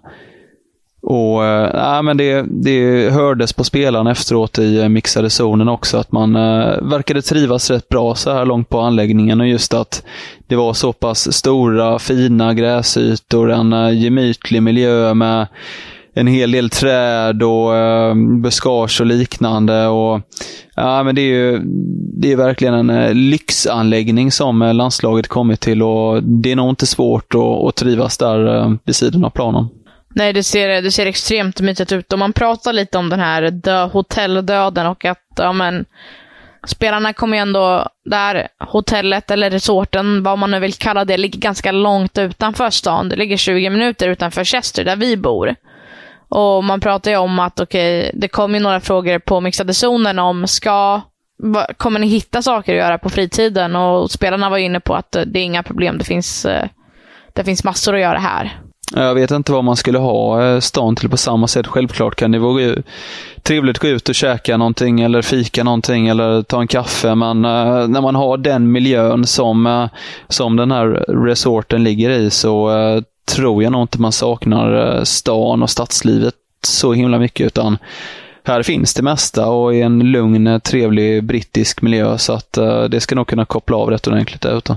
Och, 1.04 1.46
äh, 1.46 2.02
men 2.02 2.18
det, 2.18 2.46
det 2.50 3.10
hördes 3.10 3.54
på 3.54 3.64
spelarna 3.64 4.12
efteråt 4.12 4.60
i 4.60 4.80
eh, 4.80 4.90
mixade 4.90 5.30
zonen 5.30 5.70
också 5.70 5.98
att 5.98 6.12
man 6.12 6.36
äh, 6.36 6.82
verkade 6.82 7.22
trivas 7.22 7.72
rätt 7.72 7.90
bra 7.90 8.16
så 8.16 8.32
här 8.32 8.46
långt 8.46 8.70
på 8.70 8.80
anläggningen 8.80 9.42
och 9.42 9.48
just 9.48 9.74
att 9.74 10.04
det 10.48 10.56
var 10.56 10.74
så 10.74 10.94
pass 10.94 11.34
stora 11.34 12.00
fina 12.00 12.54
gräsytor, 12.54 13.52
en 13.52 13.74
äh, 13.74 14.02
gemytlig 14.04 14.64
miljö 14.64 15.14
med 15.14 15.48
en 16.14 16.28
hel 16.28 16.52
del 16.52 16.70
träd 16.70 17.44
och 17.44 17.76
äh, 17.76 18.16
buskage 18.42 19.02
och 19.02 19.08
liknande. 19.08 19.88
Och, 19.88 20.22
ja, 20.76 21.04
men 21.04 21.16
det, 21.16 21.22
är 21.22 21.36
ju, 21.36 21.62
det 22.22 22.32
är 22.32 22.36
verkligen 22.36 22.74
en 22.74 22.90
äh, 22.90 23.14
lyxanläggning 23.14 24.32
som 24.32 24.60
landslaget 24.60 25.28
kommit 25.28 25.60
till 25.60 25.84
och 25.84 26.24
det 26.24 26.52
är 26.52 26.56
nog 26.56 26.70
inte 26.70 26.86
svårt 26.86 27.36
att, 27.36 27.68
att 27.68 27.76
trivas 27.76 28.18
där 28.18 28.58
äh, 28.58 28.74
vid 28.84 28.96
sidan 28.96 29.26
av 29.26 29.30
planen. 29.30 29.68
Nej, 30.16 30.34
det 30.34 30.44
ser, 30.44 30.82
det 30.82 30.92
ser 30.92 31.06
extremt 31.06 31.62
mysigt 31.62 31.92
ut. 31.92 32.14
Och 32.14 32.20
man 32.20 32.34
pratar 32.34 32.74
lite 32.74 32.98
om 32.98 33.10
den 33.10 33.20
här 33.20 33.52
dö, 33.52 33.84
hotelldöden 33.84 34.88
och 34.88 35.06
att 35.06 35.24
ja, 35.38 35.54
men, 35.54 35.86
spelarna 36.68 37.14
kommer 37.14 37.38
ju 37.38 37.42
ändå, 37.42 37.90
där 38.06 38.48
hotellet 38.60 39.32
eller 39.32 39.50
resorten, 39.50 40.24
vad 40.24 40.40
man 40.40 40.52
nu 40.52 40.60
vill 40.60 40.74
kalla 40.74 41.06
det, 41.06 41.18
ligger 41.18 41.40
ganska 41.40 41.72
långt 41.72 42.18
utanför 42.18 42.70
stan. 42.70 43.10
Det 43.10 43.16
ligger 43.16 43.38
20 43.38 43.70
minuter 43.70 44.10
utanför 44.10 44.44
Chester, 44.44 44.84
där 44.84 44.96
vi 44.96 45.18
bor. 45.18 45.56
Och 46.30 46.64
man 46.64 46.80
pratar 46.80 47.12
ju 47.12 47.18
om 47.18 47.40
att, 47.40 47.60
okej, 47.60 48.00
okay, 48.00 48.12
det 48.20 48.28
kom 48.28 48.54
ju 48.54 48.60
några 48.60 48.80
frågor 48.80 49.20
på 49.20 49.42
mixade 49.42 49.74
zonen 49.74 50.20
om, 50.20 50.48
ska, 50.48 51.02
kommer 51.78 52.00
ni 52.00 52.08
hitta 52.08 52.42
saker 52.42 52.74
att 52.74 52.80
göra 52.80 52.98
på 52.98 53.10
fritiden? 53.10 53.76
Och 53.76 54.12
spelarna 54.12 54.50
var 54.50 54.58
inne 54.58 54.80
på 54.80 54.96
att 54.96 55.16
eh, 55.16 55.22
det 55.22 55.40
är 55.40 55.44
inga 55.44 55.64
problem, 55.64 55.98
det 55.98 56.04
finns, 56.04 56.46
eh, 56.46 56.68
det 57.34 57.44
finns 57.44 57.64
massor 57.64 57.96
att 57.96 58.02
göra 58.02 58.20
här. 58.20 58.63
Jag 58.96 59.16
vet 59.16 59.32
inte 59.32 59.52
vad 59.52 59.64
man 59.64 59.76
skulle 59.76 59.98
ha 59.98 60.44
eh, 60.44 60.60
stan 60.60 60.96
till 60.96 61.10
på 61.10 61.18
samma 61.18 61.48
sätt. 61.48 61.68
Självklart 61.68 62.16
kan 62.16 62.32
det 62.32 62.40
vara 62.40 62.76
trevligt 63.42 63.78
att 63.78 63.82
gå 63.82 63.88
ut 63.88 64.10
och 64.10 64.16
käka 64.16 64.58
någonting 64.58 65.02
eller 65.02 65.22
fika 65.22 65.64
någonting 65.64 66.08
eller 66.08 66.42
ta 66.42 66.62
en 66.62 66.68
kaffe. 66.68 67.16
Men 67.16 67.46
eh, 67.46 67.88
när 67.88 68.02
man 68.02 68.16
har 68.16 68.38
den 68.38 68.72
miljön 68.72 69.26
som, 69.26 69.68
eh, 69.68 69.86
som 70.28 70.56
den 70.56 70.72
här 70.72 70.88
resorten 71.26 71.84
ligger 71.84 72.10
i 72.10 72.30
så 72.30 72.72
tror 73.26 73.64
jag 73.64 73.72
nog 73.72 73.82
inte 73.82 74.02
man 74.02 74.12
saknar 74.12 75.04
stan 75.04 75.64
och 75.64 75.70
stadslivet 75.70 76.34
så 76.62 76.94
himla 76.94 77.20
mycket. 77.20 77.48
utan 77.48 77.78
här 78.46 78.64
finns 78.64 78.94
det 78.94 79.02
mesta 79.02 79.48
och 79.48 79.76
i 79.76 79.82
en 79.82 80.12
lugn, 80.12 80.62
trevlig 80.62 81.24
brittisk 81.24 81.82
miljö 81.82 82.18
så 82.18 82.34
att 82.34 82.58
eh, 82.58 82.84
det 82.84 83.00
ska 83.00 83.16
nog 83.16 83.28
kunna 83.28 83.46
koppla 83.46 83.78
av 83.78 83.90
rätt 83.90 84.08
ordentligt 84.08 84.42
där 84.42 84.58
ute. 84.58 84.76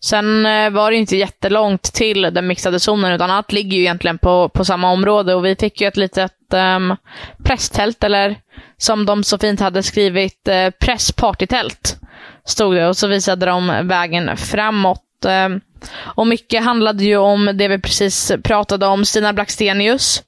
Sen 0.00 0.46
eh, 0.46 0.70
var 0.70 0.90
det 0.90 0.96
inte 0.96 1.16
jättelångt 1.16 1.82
till 1.82 2.22
den 2.22 2.46
mixade 2.46 2.80
zonen, 2.80 3.12
utan 3.12 3.30
allt 3.30 3.52
ligger 3.52 3.76
ju 3.76 3.82
egentligen 3.82 4.18
på, 4.18 4.48
på 4.48 4.64
samma 4.64 4.90
område 4.90 5.34
och 5.34 5.44
vi 5.44 5.56
fick 5.56 5.80
ju 5.80 5.86
ett 5.86 5.96
litet 5.96 6.32
um, 6.52 6.96
presstält, 7.44 8.04
eller 8.04 8.36
som 8.76 9.06
de 9.06 9.24
så 9.24 9.38
fint 9.38 9.60
hade 9.60 9.82
skrivit, 9.82 10.48
uh, 10.48 10.70
presspartytält. 10.70 11.96
Stod 12.44 12.74
det 12.74 12.86
och 12.88 12.96
så 12.96 13.06
visade 13.06 13.46
de 13.46 13.72
vägen 13.82 14.36
framåt. 14.36 15.02
Um, 15.46 15.60
och 15.98 16.26
mycket 16.26 16.64
handlade 16.64 17.04
ju 17.04 17.16
om 17.16 17.50
det 17.54 17.68
vi 17.68 17.78
precis 17.78 18.32
pratade 18.42 18.86
om, 18.86 19.04
Stina 19.04 19.32
Blackstenius. 19.32 20.22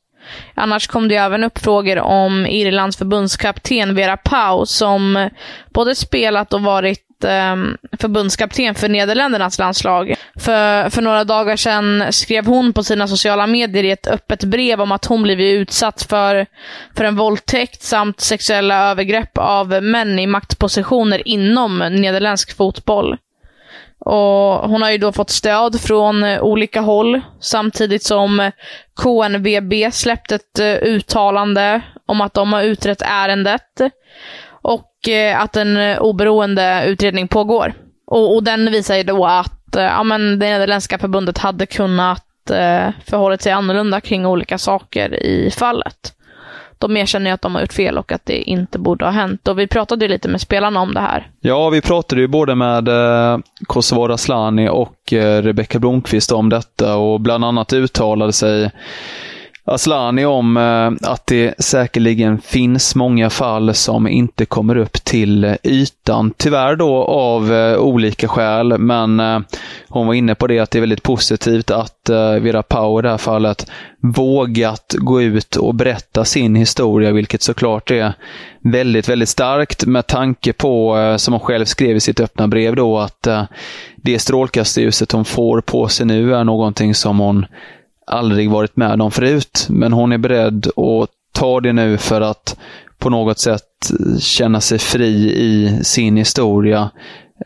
Annars 0.54 0.86
kom 0.86 1.08
det 1.08 1.16
även 1.16 1.44
upp 1.44 1.58
frågor 1.58 1.98
om 1.98 2.46
Irlands 2.46 2.96
förbundskapten 2.96 3.94
Vera 3.94 4.16
Pau 4.16 4.66
som 4.66 5.30
både 5.74 5.94
spelat 5.94 6.52
och 6.52 6.62
varit 6.62 7.24
eh, 7.24 7.56
förbundskapten 7.98 8.74
för 8.74 8.88
Nederländernas 8.88 9.58
landslag. 9.58 10.14
För, 10.36 10.90
för 10.90 11.02
några 11.02 11.24
dagar 11.24 11.56
sedan 11.56 12.04
skrev 12.10 12.46
hon 12.46 12.72
på 12.72 12.82
sina 12.82 13.08
sociala 13.08 13.46
medier 13.46 13.84
i 13.84 13.90
ett 13.90 14.06
öppet 14.06 14.44
brev 14.44 14.80
om 14.80 14.92
att 14.92 15.04
hon 15.04 15.22
blivit 15.22 15.54
utsatt 15.54 16.02
för, 16.02 16.46
för 16.96 17.04
en 17.04 17.16
våldtäkt 17.16 17.82
samt 17.82 18.20
sexuella 18.20 18.90
övergrepp 18.90 19.38
av 19.38 19.82
män 19.82 20.18
i 20.18 20.26
maktpositioner 20.26 21.28
inom 21.28 21.78
nederländsk 21.78 22.56
fotboll. 22.56 23.16
Och 24.04 24.68
Hon 24.68 24.82
har 24.82 24.90
ju 24.90 24.98
då 24.98 25.12
fått 25.12 25.30
stöd 25.30 25.80
från 25.80 26.24
eh, 26.24 26.42
olika 26.42 26.80
håll, 26.80 27.20
samtidigt 27.40 28.02
som 28.02 28.40
eh, 28.40 28.52
KNVB 29.02 29.92
släppt 29.92 30.32
ett 30.32 30.58
eh, 30.58 30.74
uttalande 30.74 31.80
om 32.06 32.20
att 32.20 32.34
de 32.34 32.52
har 32.52 32.62
utrett 32.62 33.02
ärendet 33.02 33.80
och 34.62 34.88
att 35.36 35.56
en 35.56 35.98
oberoende 35.98 36.84
utredning 36.86 37.28
pågår. 37.28 37.74
Och, 38.06 38.34
och 38.34 38.44
den 38.44 38.72
visar 38.72 38.96
ju 38.96 39.02
då 39.02 39.26
att 39.26 39.68
ja, 39.72 40.02
men 40.02 40.38
det 40.38 40.46
nederländska 40.46 40.98
förbundet 40.98 41.38
hade 41.38 41.66
kunnat 41.66 42.26
förhållit 43.04 43.42
sig 43.42 43.52
annorlunda 43.52 44.00
kring 44.00 44.26
olika 44.26 44.58
saker 44.58 45.22
i 45.22 45.50
fallet. 45.50 46.12
De 46.88 46.96
erkänner 46.96 47.30
ju 47.30 47.34
att 47.34 47.42
de 47.42 47.54
har 47.54 47.62
gjort 47.62 47.72
fel 47.72 47.98
och 47.98 48.12
att 48.12 48.26
det 48.26 48.42
inte 48.42 48.78
borde 48.78 49.04
ha 49.04 49.12
hänt. 49.12 49.48
Och 49.48 49.58
vi 49.58 49.66
pratade 49.66 50.04
ju 50.04 50.08
lite 50.08 50.28
med 50.28 50.40
spelarna 50.40 50.80
om 50.80 50.94
det 50.94 51.00
här. 51.00 51.30
Ja, 51.40 51.70
vi 51.70 51.80
pratade 51.80 52.20
ju 52.20 52.28
både 52.28 52.54
med 52.54 52.88
eh, 52.88 53.38
Kosovare 53.66 54.14
Asllani 54.14 54.68
och 54.68 55.12
eh, 55.12 55.42
Rebecka 55.42 55.78
Blomqvist 55.78 56.32
om 56.32 56.48
detta 56.48 56.96
och 56.96 57.20
bland 57.20 57.44
annat 57.44 57.72
uttalade 57.72 58.32
sig 58.32 58.70
Aslani 59.64 60.24
om 60.24 60.56
eh, 60.56 61.10
att 61.10 61.26
det 61.26 61.54
säkerligen 61.58 62.40
finns 62.40 62.94
många 62.94 63.30
fall 63.30 63.74
som 63.74 64.08
inte 64.08 64.44
kommer 64.44 64.76
upp 64.76 64.92
till 64.92 65.44
eh, 65.44 65.54
ytan. 65.62 66.34
Tyvärr 66.36 66.76
då 66.76 67.04
av 67.04 67.52
eh, 67.52 67.78
olika 67.78 68.28
skäl, 68.28 68.78
men 68.78 69.22
hon 69.88 70.06
var 70.06 70.14
inne 70.14 70.34
på 70.34 70.46
det 70.46 70.58
att 70.58 70.70
det 70.70 70.78
är 70.78 70.80
väldigt 70.80 71.02
positivt 71.02 71.70
att 71.70 72.10
Vera 72.40 72.62
Pau 72.62 72.98
i 72.98 73.02
det 73.02 73.10
här 73.10 73.18
fallet 73.18 73.70
vågat 74.00 74.94
gå 74.98 75.22
ut 75.22 75.56
och 75.56 75.74
berätta 75.74 76.24
sin 76.24 76.54
historia, 76.54 77.12
vilket 77.12 77.42
såklart 77.42 77.90
är 77.90 78.12
väldigt, 78.60 79.08
väldigt 79.08 79.28
starkt 79.28 79.86
med 79.86 80.06
tanke 80.06 80.52
på, 80.52 80.96
som 81.18 81.34
hon 81.34 81.40
själv 81.40 81.64
skrev 81.64 81.96
i 81.96 82.00
sitt 82.00 82.20
öppna 82.20 82.48
brev 82.48 82.76
då, 82.76 82.98
att 82.98 83.28
det 83.96 84.18
strålkastarljuset 84.18 85.12
hon 85.12 85.24
får 85.24 85.60
på 85.60 85.88
sig 85.88 86.06
nu 86.06 86.34
är 86.34 86.44
någonting 86.44 86.94
som 86.94 87.18
hon 87.18 87.46
aldrig 88.06 88.50
varit 88.50 88.76
med 88.76 89.02
om 89.02 89.10
förut. 89.10 89.66
Men 89.70 89.92
hon 89.92 90.12
är 90.12 90.18
beredd 90.18 90.66
att 90.66 91.10
ta 91.32 91.60
det 91.60 91.72
nu 91.72 91.98
för 91.98 92.20
att 92.20 92.56
på 92.98 93.10
något 93.10 93.38
sätt 93.38 93.92
känna 94.18 94.60
sig 94.60 94.78
fri 94.78 95.32
i 95.32 95.84
sin 95.84 96.16
historia. 96.16 96.90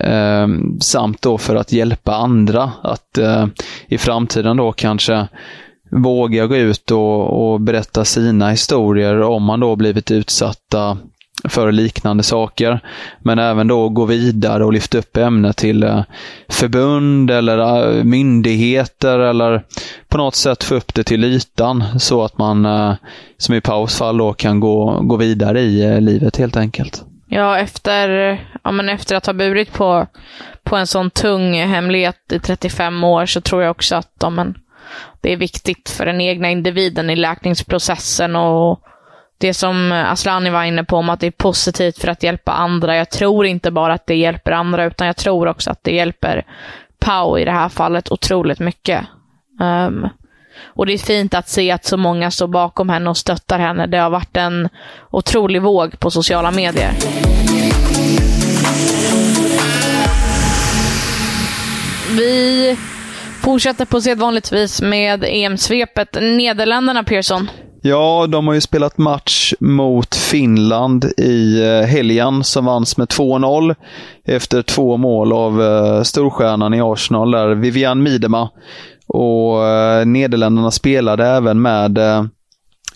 Eh, 0.00 0.48
samt 0.80 1.22
då 1.22 1.38
för 1.38 1.56
att 1.56 1.72
hjälpa 1.72 2.14
andra 2.14 2.72
att 2.82 3.18
eh, 3.18 3.46
i 3.88 3.98
framtiden 3.98 4.56
då 4.56 4.72
kanske 4.72 5.28
våga 5.90 6.46
gå 6.46 6.56
ut 6.56 6.90
och, 6.90 7.52
och, 7.52 7.60
berätta 7.60 8.04
sina 8.04 8.50
historier 8.50 9.20
om 9.20 9.42
man 9.42 9.60
då 9.60 9.76
blivit 9.76 10.10
utsatta 10.10 10.98
för 11.44 11.72
liknande 11.72 12.22
saker. 12.22 12.80
Men 13.18 13.38
även 13.38 13.68
då 13.68 13.88
gå 13.88 14.04
vidare 14.04 14.64
och 14.64 14.72
lyfta 14.72 14.98
upp 14.98 15.16
ämnet 15.16 15.56
till 15.56 15.82
eh, 15.82 16.02
förbund 16.48 17.30
eller 17.30 17.58
eh, 17.58 18.04
myndigheter 18.04 19.18
eller 19.18 19.64
på 20.08 20.18
något 20.18 20.34
sätt 20.34 20.64
få 20.64 20.74
upp 20.74 20.94
det 20.94 21.04
till 21.04 21.24
ytan 21.24 21.84
så 21.98 22.24
att 22.24 22.38
man, 22.38 22.66
eh, 22.66 22.94
som 23.38 23.54
i 23.54 23.60
pausfall 23.60 24.18
då, 24.18 24.32
kan 24.32 24.60
gå, 24.60 25.00
gå 25.00 25.16
vidare 25.16 25.60
i 25.60 26.00
livet 26.00 26.36
helt 26.36 26.56
enkelt. 26.56 27.04
Ja, 27.28 27.58
efter, 27.58 28.08
ja, 28.64 28.72
men 28.72 28.88
efter 28.88 29.16
att 29.16 29.26
ha 29.26 29.32
burit 29.32 29.72
på, 29.72 30.06
på 30.62 30.76
en 30.76 30.86
sån 30.86 31.10
tung 31.10 31.54
hemlighet 31.54 32.32
i 32.32 32.38
35 32.38 33.04
år 33.04 33.26
så 33.26 33.40
tror 33.40 33.62
jag 33.62 33.70
också 33.70 33.96
att 33.96 34.12
ja, 34.20 34.30
men, 34.30 34.54
det 35.20 35.32
är 35.32 35.36
viktigt 35.36 35.88
för 35.88 36.06
den 36.06 36.20
egna 36.20 36.50
individen 36.50 37.10
i 37.10 37.16
läkningsprocessen 37.16 38.36
och 38.36 38.80
det 39.38 39.54
som 39.54 39.92
Aslani 39.92 40.50
var 40.50 40.64
inne 40.64 40.84
på 40.84 40.96
om 40.96 41.08
att 41.08 41.20
det 41.20 41.26
är 41.26 41.30
positivt 41.30 41.98
för 41.98 42.08
att 42.08 42.22
hjälpa 42.22 42.52
andra. 42.52 42.96
Jag 42.96 43.10
tror 43.10 43.46
inte 43.46 43.70
bara 43.70 43.94
att 43.94 44.06
det 44.06 44.16
hjälper 44.16 44.52
andra, 44.52 44.84
utan 44.84 45.06
jag 45.06 45.16
tror 45.16 45.48
också 45.48 45.70
att 45.70 45.84
det 45.84 45.94
hjälper 45.94 46.44
Pau 46.98 47.38
i 47.38 47.44
det 47.44 47.50
här 47.50 47.68
fallet 47.68 48.12
otroligt 48.12 48.58
mycket. 48.58 49.06
Um, 49.60 50.08
och 50.64 50.86
det 50.86 50.92
är 50.92 50.98
fint 50.98 51.34
att 51.34 51.48
se 51.48 51.70
att 51.70 51.84
så 51.84 51.96
många 51.96 52.30
står 52.30 52.48
bakom 52.48 52.88
henne 52.88 53.10
och 53.10 53.16
stöttar 53.16 53.58
henne. 53.58 53.86
Det 53.86 53.98
har 53.98 54.10
varit 54.10 54.36
en 54.36 54.68
otrolig 55.10 55.62
våg 55.62 56.00
på 56.00 56.10
sociala 56.10 56.50
medier. 56.50 56.92
Vi 62.10 62.76
fortsätter 63.42 63.84
på 63.84 64.00
sedvanligt 64.00 64.52
vis 64.52 64.82
med 64.82 65.24
EM-svepet. 65.24 66.14
Nederländerna, 66.20 67.04
Pearson. 67.04 67.50
Ja, 67.88 68.26
de 68.26 68.46
har 68.46 68.54
ju 68.54 68.60
spelat 68.60 68.98
match 68.98 69.54
mot 69.60 70.14
Finland 70.14 71.04
i 71.16 71.62
eh, 71.62 71.86
helgen 71.86 72.44
som 72.44 72.64
vanns 72.64 72.96
med 72.96 73.08
2-0 73.08 73.74
efter 74.24 74.62
två 74.62 74.96
mål 74.96 75.32
av 75.32 75.62
eh, 75.62 76.02
storstjärnan 76.02 76.74
i 76.74 76.80
Arsenal, 76.80 77.30
där 77.30 77.54
Vivian 77.54 78.02
Miedema. 78.02 78.50
Och 79.06 79.66
eh, 79.66 80.06
Nederländerna 80.06 80.70
spelade 80.70 81.26
även 81.26 81.62
med 81.62 81.98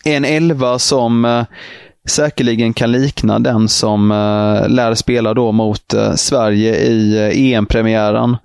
en 0.04 0.25
elva 0.25 0.78
som 0.78 1.44
säkerligen 2.09 2.73
kan 2.73 2.92
likna 2.92 3.38
den 3.38 3.69
som 3.69 4.11
eh, 4.11 4.69
lär 4.69 4.95
spela 4.95 5.35
då 5.35 5.52
mot 5.52 5.95
eh, 5.95 6.14
Sverige 6.14 6.76
i 6.76 7.16
eh, 7.16 7.52
EM-premiären. 7.52 8.37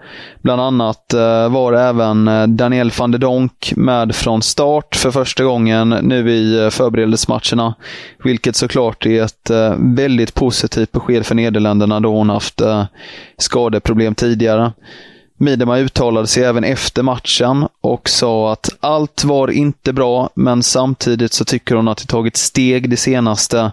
Bland 0.41 0.61
annat 0.61 1.13
eh, 1.13 1.49
var 1.49 1.73
även 1.73 2.27
eh, 2.27 2.47
Daniel 2.47 2.91
van 2.99 3.11
der 3.11 3.19
Donk 3.19 3.73
med 3.75 4.15
från 4.15 4.41
start 4.41 4.95
för 4.95 5.11
första 5.11 5.43
gången 5.43 5.89
nu 5.89 6.31
i 6.31 6.63
eh, 6.63 6.69
förberedelsematcherna. 6.69 7.75
Vilket 8.23 8.55
såklart 8.55 9.05
är 9.05 9.23
ett 9.23 9.49
väldigt 9.77 10.33
positivt 10.33 10.91
besked 10.91 11.25
för 11.25 11.35
Nederländerna 11.35 11.99
då 11.99 12.17
hon 12.17 12.29
haft 12.29 12.61
skadeproblem 13.37 14.15
tidigare. 14.15 14.71
Midema 15.37 15.77
uttalade 15.77 16.27
sig 16.27 16.43
även 16.43 16.63
efter 16.63 17.03
matchen 17.03 17.67
och 17.81 18.09
sa 18.09 18.51
att 18.51 18.69
allt 18.79 19.23
var 19.23 19.51
inte 19.51 19.93
bra, 19.93 20.29
men 20.33 20.63
samtidigt 20.63 21.33
så 21.33 21.45
tycker 21.45 21.75
hon 21.75 21.87
att 21.87 21.97
det 21.97 22.07
tagit 22.07 22.37
steg 22.37 22.89
de 22.89 22.97
senaste 22.97 23.71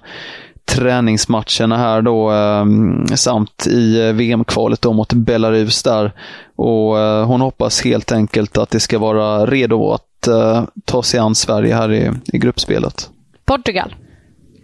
träningsmatcherna 0.65 1.77
här 1.77 2.03
då, 2.03 2.31
ehm, 2.31 3.07
samt 3.07 3.67
i 3.67 4.01
eh, 4.01 4.13
VM-kvalet 4.13 4.83
då 4.83 4.93
mot 4.93 5.13
Belarus 5.13 5.83
där. 5.83 6.13
Och 6.57 6.99
eh, 6.99 7.27
hon 7.27 7.41
hoppas 7.41 7.85
helt 7.85 8.13
enkelt 8.13 8.59
att 8.59 8.71
det 8.71 8.81
ska 8.81 8.99
vara 8.99 9.47
redo 9.47 9.93
att 9.93 10.29
eh, 10.29 10.65
ta 10.85 11.03
sig 11.03 11.21
an 11.21 11.35
Sverige 11.35 11.75
här 11.75 11.93
i, 11.93 12.11
i 12.33 12.39
gruppspelet. 12.39 13.11
Portugal. 13.45 13.95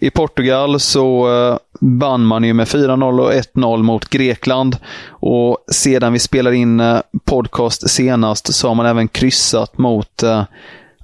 I 0.01 0.11
Portugal 0.11 0.81
så 0.81 1.29
eh, 1.29 1.59
vann 1.81 2.27
man 2.27 2.45
ju 2.45 2.55
med 2.55 2.67
4-0 2.67 3.21
och 3.21 3.33
1-0 3.33 3.83
mot 3.83 4.11
Grekland. 4.11 4.77
Och 5.09 5.59
sedan 5.71 6.13
vi 6.13 6.19
spelade 6.19 6.57
in 6.57 6.81
eh, 6.81 7.01
podcast 7.25 7.91
senast 7.91 8.55
så 8.55 8.69
har 8.69 8.75
man 8.75 8.87
även 8.87 9.09
kryssat 9.09 9.79
mot 9.79 10.23
eh, 10.23 10.43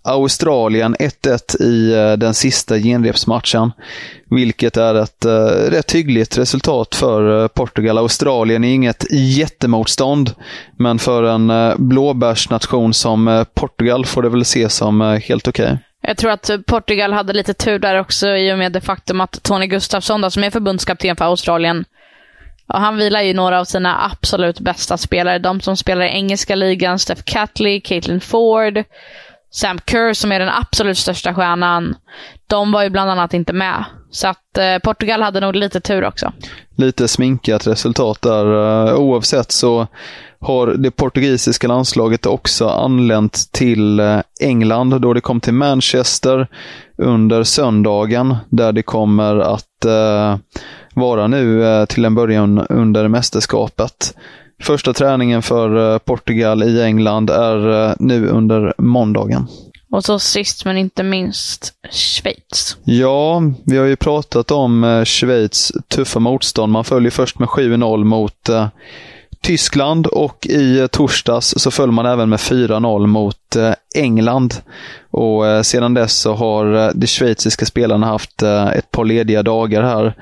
Australien 0.06 0.96
1-1 0.96 1.62
i 1.62 2.16
den 2.16 2.34
sista 2.34 2.78
genrepsmatchen. 2.78 3.72
Vilket 4.30 4.76
är 4.76 4.94
ett 4.94 5.24
rätt 5.72 5.94
hyggligt 5.94 6.38
resultat 6.38 6.94
för 6.94 7.48
Portugal. 7.48 7.98
Australien 7.98 8.64
är 8.64 8.74
inget 8.74 9.12
jättemotstånd, 9.12 10.34
men 10.78 10.98
för 10.98 11.22
en 11.22 11.52
blåbärsnation 11.88 12.94
som 12.94 13.44
Portugal 13.54 14.06
får 14.06 14.22
det 14.22 14.28
väl 14.28 14.40
ses 14.40 14.74
som 14.74 15.00
helt 15.00 15.48
okej. 15.48 15.64
Okay. 15.64 15.78
Jag 16.06 16.16
tror 16.16 16.30
att 16.30 16.50
Portugal 16.66 17.12
hade 17.12 17.32
lite 17.32 17.54
tur 17.54 17.78
där 17.78 18.00
också 18.00 18.28
i 18.28 18.52
och 18.52 18.58
med 18.58 18.72
det 18.72 18.80
faktum 18.80 19.20
att 19.20 19.42
Tony 19.42 19.66
Gustafsson, 19.66 20.20
då, 20.20 20.30
som 20.30 20.44
är 20.44 20.50
förbundskapten 20.50 21.16
för 21.16 21.24
Australien, 21.24 21.84
och 22.66 22.80
han 22.80 22.96
vilar 22.96 23.22
ju 23.22 23.34
några 23.34 23.60
av 23.60 23.64
sina 23.64 24.04
absolut 24.04 24.60
bästa 24.60 24.96
spelare. 24.96 25.38
De 25.38 25.60
som 25.60 25.76
spelar 25.76 26.04
i 26.04 26.08
engelska 26.08 26.54
ligan, 26.54 26.98
Steph 26.98 27.22
Catley, 27.24 27.80
Caitlin 27.80 28.20
Ford, 28.20 28.84
Sam 29.50 29.78
Kerr 29.86 30.12
som 30.14 30.32
är 30.32 30.38
den 30.38 30.48
absolut 30.48 30.98
största 30.98 31.34
stjärnan. 31.34 31.96
De 32.46 32.72
var 32.72 32.82
ju 32.82 32.90
bland 32.90 33.10
annat 33.10 33.34
inte 33.34 33.52
med. 33.52 33.84
Så 34.10 34.28
att 34.28 34.58
eh, 34.58 34.78
Portugal 34.78 35.22
hade 35.22 35.40
nog 35.40 35.56
lite 35.56 35.80
tur 35.80 36.04
också. 36.04 36.32
Lite 36.76 37.08
sminkat 37.08 37.66
resultat 37.66 38.22
där. 38.22 38.46
Eh, 38.88 38.94
oavsett 38.94 39.52
så 39.52 39.86
har 40.44 40.66
det 40.66 40.90
portugisiska 40.90 41.68
landslaget 41.68 42.26
också 42.26 42.68
anlänt 42.68 43.52
till 43.52 44.00
uh, 44.00 44.20
England 44.40 45.00
då 45.00 45.12
det 45.12 45.20
kom 45.20 45.40
till 45.40 45.54
Manchester 45.54 46.48
under 46.98 47.42
söndagen 47.42 48.36
där 48.48 48.72
det 48.72 48.82
kommer 48.82 49.38
att 49.38 49.84
uh, 49.86 50.36
vara 50.94 51.26
nu 51.26 51.86
till 51.88 52.04
en 52.04 52.14
början 52.14 52.58
under 52.58 53.08
mästerskapet. 53.08 54.14
Första 54.62 54.92
träningen 54.92 55.42
för 55.42 55.98
Portugal 55.98 56.62
i 56.62 56.82
England 56.82 57.30
är 57.30 57.94
nu 57.98 58.28
under 58.28 58.74
måndagen. 58.78 59.46
Och 59.94 60.04
så 60.04 60.18
sist 60.18 60.64
men 60.64 60.76
inte 60.76 61.02
minst 61.02 61.72
Schweiz. 61.90 62.76
Ja, 62.84 63.42
vi 63.66 63.76
har 63.76 63.86
ju 63.86 63.96
pratat 63.96 64.50
om 64.50 64.84
eh, 64.84 65.04
Schweiz 65.04 65.72
tuffa 65.88 66.18
motstånd. 66.18 66.72
Man 66.72 66.84
följer 66.84 67.10
först 67.10 67.38
med 67.38 67.48
7-0 67.48 68.04
mot 68.04 68.48
eh, 68.48 68.68
Tyskland 69.44 70.06
och 70.06 70.46
i 70.46 70.88
torsdags 70.90 71.54
så 71.56 71.70
föll 71.70 71.90
man 71.90 72.06
även 72.06 72.28
med 72.28 72.38
4-0 72.38 73.06
mot 73.06 73.56
eh, 73.56 73.72
England. 73.94 74.54
Och 75.10 75.46
eh, 75.46 75.62
sedan 75.62 75.94
dess 75.94 76.12
så 76.12 76.34
har 76.34 76.74
eh, 76.74 76.90
de 76.94 77.06
schweiziska 77.06 77.66
spelarna 77.66 78.06
haft 78.06 78.42
ett 78.42 78.90
par 78.90 79.04
lediga 79.04 79.42
dagar 79.42 79.82
här. 79.82 80.14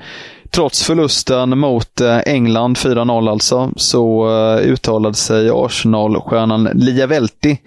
Trots 0.51 0.83
förlusten 0.83 1.59
mot 1.59 2.01
England, 2.25 2.77
4-0 2.77 3.31
alltså, 3.31 3.71
så 3.75 4.27
uttalade 4.59 5.15
sig 5.15 5.49
Arsenal-stjärnan 5.49 6.69
Lia 6.73 7.07
Velti 7.07 7.57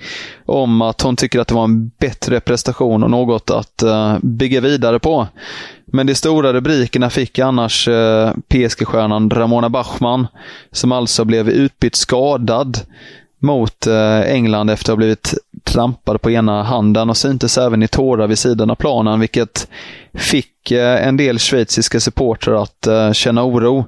om 0.47 0.83
att 0.83 1.03
hon 1.03 1.17
tycker 1.17 1.41
att 1.41 1.49
det 1.49 1.55
var 1.55 1.65
en 1.65 1.89
bättre 1.89 2.41
prestation 2.41 3.03
och 3.03 3.11
något 3.11 3.51
att 3.51 3.83
bygga 4.23 4.61
vidare 4.61 4.99
på. 4.99 5.27
Men 5.93 6.07
de 6.07 6.15
stora 6.15 6.53
rubrikerna 6.53 7.11
fick 7.11 7.39
annars 7.39 7.89
eh, 7.89 8.33
PSG-stjärnan 8.49 9.31
Ramona 9.31 9.69
Bachmann, 9.69 10.27
som 10.73 10.93
alltså 10.93 11.25
blev 11.25 11.49
utbytt 11.49 11.97
skadad 11.97 12.79
mot 13.39 13.87
eh, 13.87 14.21
England 14.21 14.71
efter 14.71 14.85
att 14.85 14.97
ha 14.97 14.97
blivit 14.97 15.35
trampad 15.65 16.23
på 16.23 16.31
ena 16.31 16.63
handen 16.63 17.11
och 17.11 17.17
syntes 17.17 17.59
även 17.59 17.83
i 17.83 17.89
tårar 17.89 18.27
vid 18.27 18.39
sidan 18.39 18.71
av 18.71 18.75
planen, 18.75 19.21
vilket 19.21 19.69
fick 20.15 20.71
eh, 20.71 21.09
en 21.09 21.17
del 21.17 21.39
schweiziska 21.39 22.01
supportrar 22.01 22.63
att 22.63 22.87
eh, 22.87 23.13
känna 23.13 23.45
oro. 23.45 23.85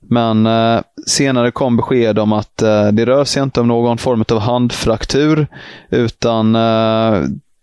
Men 0.00 0.46
eh, 0.46 0.80
senare 1.06 1.50
kom 1.50 1.76
besked 1.76 2.18
om 2.18 2.32
att 2.32 2.56
det 2.92 3.06
rör 3.06 3.24
sig 3.24 3.42
inte 3.42 3.60
om 3.60 3.68
någon 3.68 3.98
form 3.98 4.24
av 4.30 4.38
handfraktur, 4.38 5.46
utan 5.90 6.56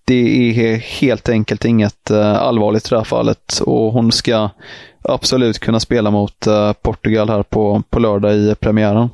det 0.08 0.50
är 0.50 0.78
helt 0.78 1.30
enkelt 1.30 1.66
inget 1.66 2.10
eh, 2.10 2.34
allvarligt 2.34 2.86
i 2.86 2.90
det 2.90 2.98
här 2.98 3.04
fallet 3.04 3.60
och 3.60 3.94
hon 3.94 4.12
ska 4.12 4.50
absolut 5.02 5.60
kunna 5.60 5.80
spela 5.80 6.12
mot 6.12 6.48
eh, 6.48 6.74
Portugal 6.74 7.30
här 7.30 7.44
på, 7.44 7.84
på 7.90 8.00
lördag 8.00 8.36
i 8.36 8.56
premiären. 8.56 9.10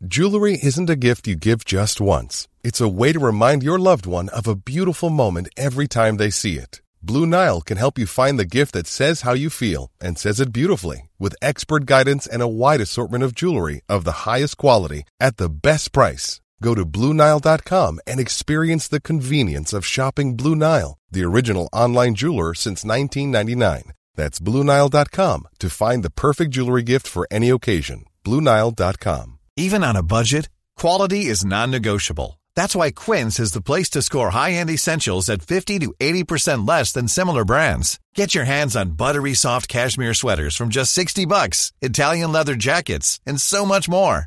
Jewelry 0.00 0.58
isn't 0.62 0.90
a 0.90 1.06
gift 1.06 1.28
you 1.28 1.36
give 1.36 1.58
just 1.66 2.00
once. 2.00 2.48
It's 2.62 2.84
a 2.84 2.98
way 2.98 3.12
to 3.12 3.26
remind 3.26 3.62
your 3.62 3.78
loved 3.78 4.06
one 4.06 4.28
of 4.28 4.46
a 4.46 4.54
beautiful 4.54 5.10
moment 5.10 5.48
every 5.56 5.88
time 5.88 6.18
they 6.18 6.30
see 6.30 6.58
it. 6.58 6.82
Blue 7.02 7.26
Nile 7.26 7.60
can 7.60 7.76
help 7.76 7.98
you 7.98 8.06
find 8.06 8.38
the 8.38 8.58
gift 8.58 8.72
that 8.72 8.86
says 8.86 9.22
how 9.22 9.34
you 9.34 9.50
feel 9.50 9.90
and 10.00 10.18
says 10.18 10.40
it 10.40 10.52
beautifully 10.52 11.08
with 11.18 11.34
expert 11.40 11.86
guidance 11.86 12.26
and 12.26 12.42
a 12.42 12.48
wide 12.48 12.80
assortment 12.80 13.24
of 13.24 13.34
jewelry 13.34 13.80
of 13.88 14.04
the 14.04 14.30
highest 14.30 14.56
quality 14.56 15.04
at 15.20 15.36
the 15.36 15.48
best 15.48 15.92
price. 15.92 16.40
Go 16.62 16.74
to 16.74 16.86
BlueNile.com 16.86 18.00
and 18.06 18.20
experience 18.20 18.88
the 18.88 19.00
convenience 19.00 19.72
of 19.72 19.84
shopping 19.86 20.36
Blue 20.36 20.54
Nile, 20.56 20.98
the 21.10 21.24
original 21.24 21.68
online 21.72 22.14
jeweler 22.14 22.54
since 22.54 22.84
1999. 22.84 23.92
That's 24.14 24.38
BlueNile.com 24.38 25.48
to 25.58 25.70
find 25.70 26.02
the 26.02 26.10
perfect 26.10 26.52
jewelry 26.52 26.82
gift 26.82 27.06
for 27.06 27.28
any 27.30 27.50
occasion. 27.50 28.06
BlueNile.com. 28.24 29.38
Even 29.56 29.84
on 29.84 29.96
a 29.96 30.02
budget, 30.02 30.48
quality 30.76 31.26
is 31.26 31.44
non-negotiable. 31.44 32.40
That's 32.54 32.74
why 32.74 32.90
Quince 32.90 33.38
is 33.38 33.52
the 33.52 33.60
place 33.60 33.90
to 33.90 34.02
score 34.02 34.30
high-end 34.30 34.70
essentials 34.70 35.28
at 35.28 35.42
50 35.42 35.78
to 35.80 35.94
80% 36.00 36.66
less 36.68 36.92
than 36.92 37.08
similar 37.08 37.44
brands. 37.44 38.00
Get 38.14 38.34
your 38.34 38.44
hands 38.44 38.76
on 38.76 38.92
buttery 38.92 39.34
soft 39.34 39.68
cashmere 39.68 40.14
sweaters 40.14 40.56
from 40.56 40.70
just 40.70 40.92
60 40.92 41.26
bucks, 41.26 41.72
Italian 41.82 42.32
leather 42.32 42.54
jackets, 42.54 43.20
and 43.26 43.40
so 43.40 43.66
much 43.66 43.88
more. 43.88 44.26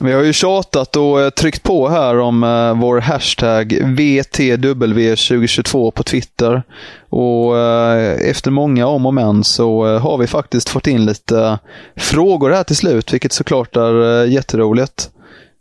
Vi 0.00 0.12
har 0.12 0.22
ju 0.22 0.32
tjatat 0.32 0.96
och 0.96 1.20
eh, 1.20 1.30
tryckt 1.30 1.62
på 1.62 1.88
här 1.88 2.18
om 2.18 2.44
eh, 2.44 2.74
vår 2.74 3.00
hashtag 3.00 3.72
VTW2022 3.72 5.90
på 5.90 6.02
Twitter. 6.02 6.62
Och 7.08 7.58
eh, 7.58 8.30
efter 8.30 8.50
många 8.50 8.86
om 8.86 9.06
och 9.06 9.14
men 9.14 9.44
så 9.44 9.98
har 9.98 10.18
vi 10.18 10.26
faktiskt 10.26 10.68
fått 10.68 10.86
in 10.86 11.06
lite 11.06 11.58
frågor 11.96 12.50
här 12.50 12.64
till 12.64 12.76
slut, 12.76 13.12
vilket 13.12 13.32
såklart 13.32 13.76
är 13.76 14.24
jätteroligt. 14.24 15.10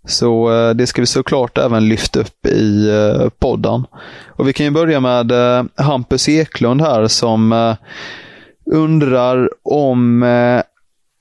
Så 0.07 0.49
det 0.75 0.87
ska 0.87 1.01
vi 1.01 1.05
såklart 1.05 1.57
även 1.57 1.89
lyfta 1.89 2.19
upp 2.19 2.45
i 2.45 2.91
podden. 3.39 3.85
Och 4.27 4.47
vi 4.47 4.53
kan 4.53 4.65
ju 4.65 4.71
börja 4.71 4.99
med 4.99 5.31
Hampus 5.75 6.29
Eklund 6.29 6.81
här 6.81 7.07
som 7.07 7.75
undrar 8.71 9.49
om 9.63 10.23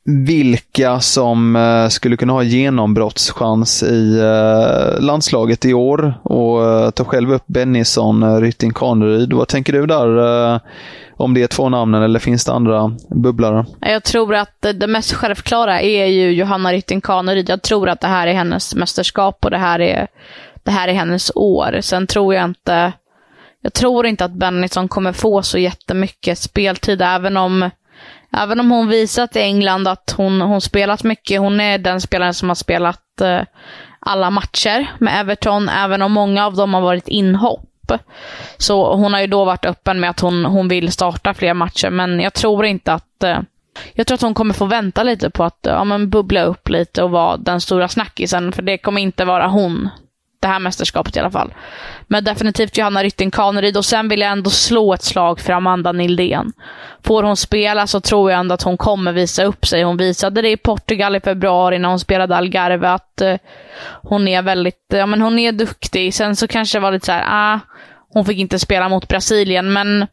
vilka 0.06 1.00
som 1.00 1.56
eh, 1.56 1.88
skulle 1.88 2.16
kunna 2.16 2.32
ha 2.32 2.42
genombrottschans 2.42 3.82
i 3.82 4.18
eh, 4.18 5.00
landslaget 5.00 5.64
i 5.64 5.74
år 5.74 6.14
och 6.22 6.64
eh, 6.64 6.90
tar 6.90 7.04
själv 7.04 7.32
upp 7.32 7.44
Bennison, 7.46 8.40
Rytting 8.40 8.72
Kaneryd. 8.72 9.32
Vad 9.32 9.48
tänker 9.48 9.72
du 9.72 9.86
där 9.86 10.60
om 11.16 11.34
det 11.34 11.42
är 11.42 11.46
två 11.46 11.68
namnen 11.68 12.02
eller 12.02 12.18
finns 12.18 12.44
det 12.44 12.52
andra 12.52 12.96
bubblare? 13.10 13.66
Jag 13.80 14.04
tror 14.04 14.34
att 14.34 14.66
det 14.74 14.86
mest 14.86 15.12
självklara 15.12 15.80
är 15.80 16.06
ju 16.06 16.30
Johanna 16.30 16.72
Rytting 16.72 17.00
Kaneryd. 17.00 17.48
Jag 17.48 17.62
tror 17.62 17.88
att 17.88 18.00
det 18.00 18.08
här 18.08 18.26
är 18.26 18.32
hennes 18.32 18.74
mästerskap 18.74 19.44
och 19.44 19.50
det 19.50 19.58
här 19.58 19.80
är, 19.80 20.06
det 20.62 20.70
här 20.70 20.88
är 20.88 20.92
hennes 20.92 21.32
år. 21.34 21.78
Sen 21.80 22.06
tror 22.06 22.34
jag 22.34 22.44
inte 22.44 22.92
jag 23.66 23.72
tror 23.72 24.06
inte 24.06 24.24
att 24.24 24.32
Bennison 24.32 24.88
kommer 24.88 25.12
få 25.12 25.42
så 25.42 25.58
jättemycket 25.58 26.38
speltid, 26.38 27.02
även 27.02 27.36
om, 27.36 27.70
även 28.32 28.60
om 28.60 28.70
hon 28.70 28.88
visat 28.88 29.36
i 29.36 29.40
England 29.40 29.88
att 29.88 30.14
hon, 30.16 30.40
hon 30.40 30.60
spelat 30.60 31.04
mycket. 31.04 31.40
Hon 31.40 31.60
är 31.60 31.78
den 31.78 32.00
spelaren 32.00 32.34
som 32.34 32.48
har 32.48 32.54
spelat 32.54 33.20
eh, 33.20 33.40
alla 34.00 34.30
matcher 34.30 34.86
med 34.98 35.20
Everton, 35.20 35.68
även 35.68 36.02
om 36.02 36.12
många 36.12 36.46
av 36.46 36.54
dem 36.54 36.74
har 36.74 36.80
varit 36.80 37.08
inhopp. 37.08 37.92
Så 38.56 38.94
hon 38.94 39.12
har 39.12 39.20
ju 39.20 39.26
då 39.26 39.44
varit 39.44 39.64
öppen 39.64 40.00
med 40.00 40.10
att 40.10 40.20
hon, 40.20 40.44
hon 40.44 40.68
vill 40.68 40.92
starta 40.92 41.34
fler 41.34 41.54
matcher, 41.54 41.90
men 41.90 42.20
jag 42.20 42.34
tror 42.34 42.64
inte 42.64 42.92
att 42.92 43.22
eh, 43.22 43.38
jag 43.92 44.06
tror 44.06 44.14
att 44.14 44.22
hon 44.22 44.34
kommer 44.34 44.54
få 44.54 44.64
vänta 44.64 45.02
lite 45.02 45.30
på 45.30 45.44
att 45.44 45.58
ja, 45.62 45.84
men 45.84 46.10
bubbla 46.10 46.42
upp 46.42 46.68
lite 46.68 47.02
och 47.02 47.10
vara 47.10 47.36
den 47.36 47.60
stora 47.60 47.88
snackisen, 47.88 48.52
för 48.52 48.62
det 48.62 48.78
kommer 48.78 49.00
inte 49.00 49.24
vara 49.24 49.46
hon 49.48 49.88
det 50.46 50.52
här 50.52 50.60
mästerskapet 50.60 51.16
i 51.16 51.20
alla 51.20 51.30
fall. 51.30 51.54
Men 52.06 52.24
definitivt 52.24 52.78
Johanna 52.78 53.02
Rytting 53.02 53.30
Kaneryd 53.30 53.76
och 53.76 53.84
sen 53.84 54.08
vill 54.08 54.20
jag 54.20 54.30
ändå 54.30 54.50
slå 54.50 54.94
ett 54.94 55.02
slag 55.02 55.40
för 55.40 55.52
Amanda 55.52 55.92
Nildén. 55.92 56.52
Får 57.04 57.22
hon 57.22 57.36
spela 57.36 57.86
så 57.86 58.00
tror 58.00 58.30
jag 58.30 58.40
ändå 58.40 58.54
att 58.54 58.62
hon 58.62 58.76
kommer 58.76 59.12
visa 59.12 59.44
upp 59.44 59.66
sig. 59.66 59.82
Hon 59.82 59.96
visade 59.96 60.42
det 60.42 60.50
i 60.50 60.56
Portugal 60.56 61.16
i 61.16 61.20
februari 61.20 61.78
när 61.78 61.88
hon 61.88 61.98
spelade 61.98 62.36
Algarve 62.36 62.88
att 62.88 63.20
eh, 63.20 63.36
hon 64.02 64.28
är 64.28 64.42
väldigt, 64.42 64.84
ja 64.88 65.06
men 65.06 65.22
hon 65.22 65.38
är 65.38 65.52
duktig. 65.52 66.14
Sen 66.14 66.36
så 66.36 66.48
kanske 66.48 66.78
det 66.78 66.82
var 66.82 66.92
lite 66.92 67.06
så 67.06 67.12
här, 67.12 67.24
ah, 67.28 67.60
hon 68.08 68.24
fick 68.24 68.38
inte 68.38 68.58
spela 68.58 68.88
mot 68.88 69.08
Brasilien 69.08 69.72
men 69.72 70.06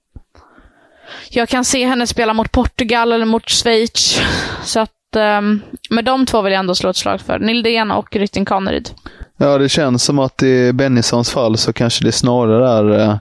jag 1.30 1.50
kan 1.50 1.65
se 1.65 1.86
henne 1.86 2.08
spela 2.08 2.34
mot 2.34 2.52
Portugal 2.52 3.12
eller 3.12 3.26
mot 3.26 3.50
Schweiz. 3.50 4.22
Så 4.63 4.80
att 4.80 4.91
att 5.13 5.43
um, 5.43 5.62
med 5.89 6.06
de 6.06 6.26
två 6.26 6.41
vill 6.41 6.54
jag 6.54 6.60
ändå 6.60 6.76
slå 6.76 6.89
ett 6.89 6.96
slag 6.96 7.22
för. 7.22 7.39
Nildén 7.39 7.91
och 7.91 8.15
Rytting 8.15 8.46
Kaneryd. 8.46 8.89
Ja, 9.38 9.58
det 9.58 9.69
känns 9.69 10.04
som 10.04 10.19
att 10.19 10.43
i 10.43 10.74
Bennisons 10.74 11.30
fall 11.30 11.58
så 11.58 11.74
kanske 11.74 12.06
det 12.06 12.12
snarare 12.12 12.69
är 12.69 13.10
eh, 13.10 13.17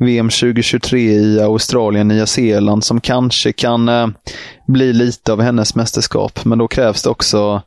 VM 0.00 0.28
2023 0.28 1.00
i 1.00 1.40
Australien, 1.40 2.08
Nya 2.08 2.26
Zeeland 2.26 2.84
som 2.84 3.00
kanske 3.00 3.52
kan 3.52 3.88
eh, 3.88 4.08
bli 4.66 4.92
lite 4.92 5.32
av 5.32 5.40
hennes 5.40 5.74
mästerskap. 5.74 6.44
Men 6.44 6.58
då 6.58 6.68
krävs 6.68 7.02
det 7.02 7.10
också 7.10 7.62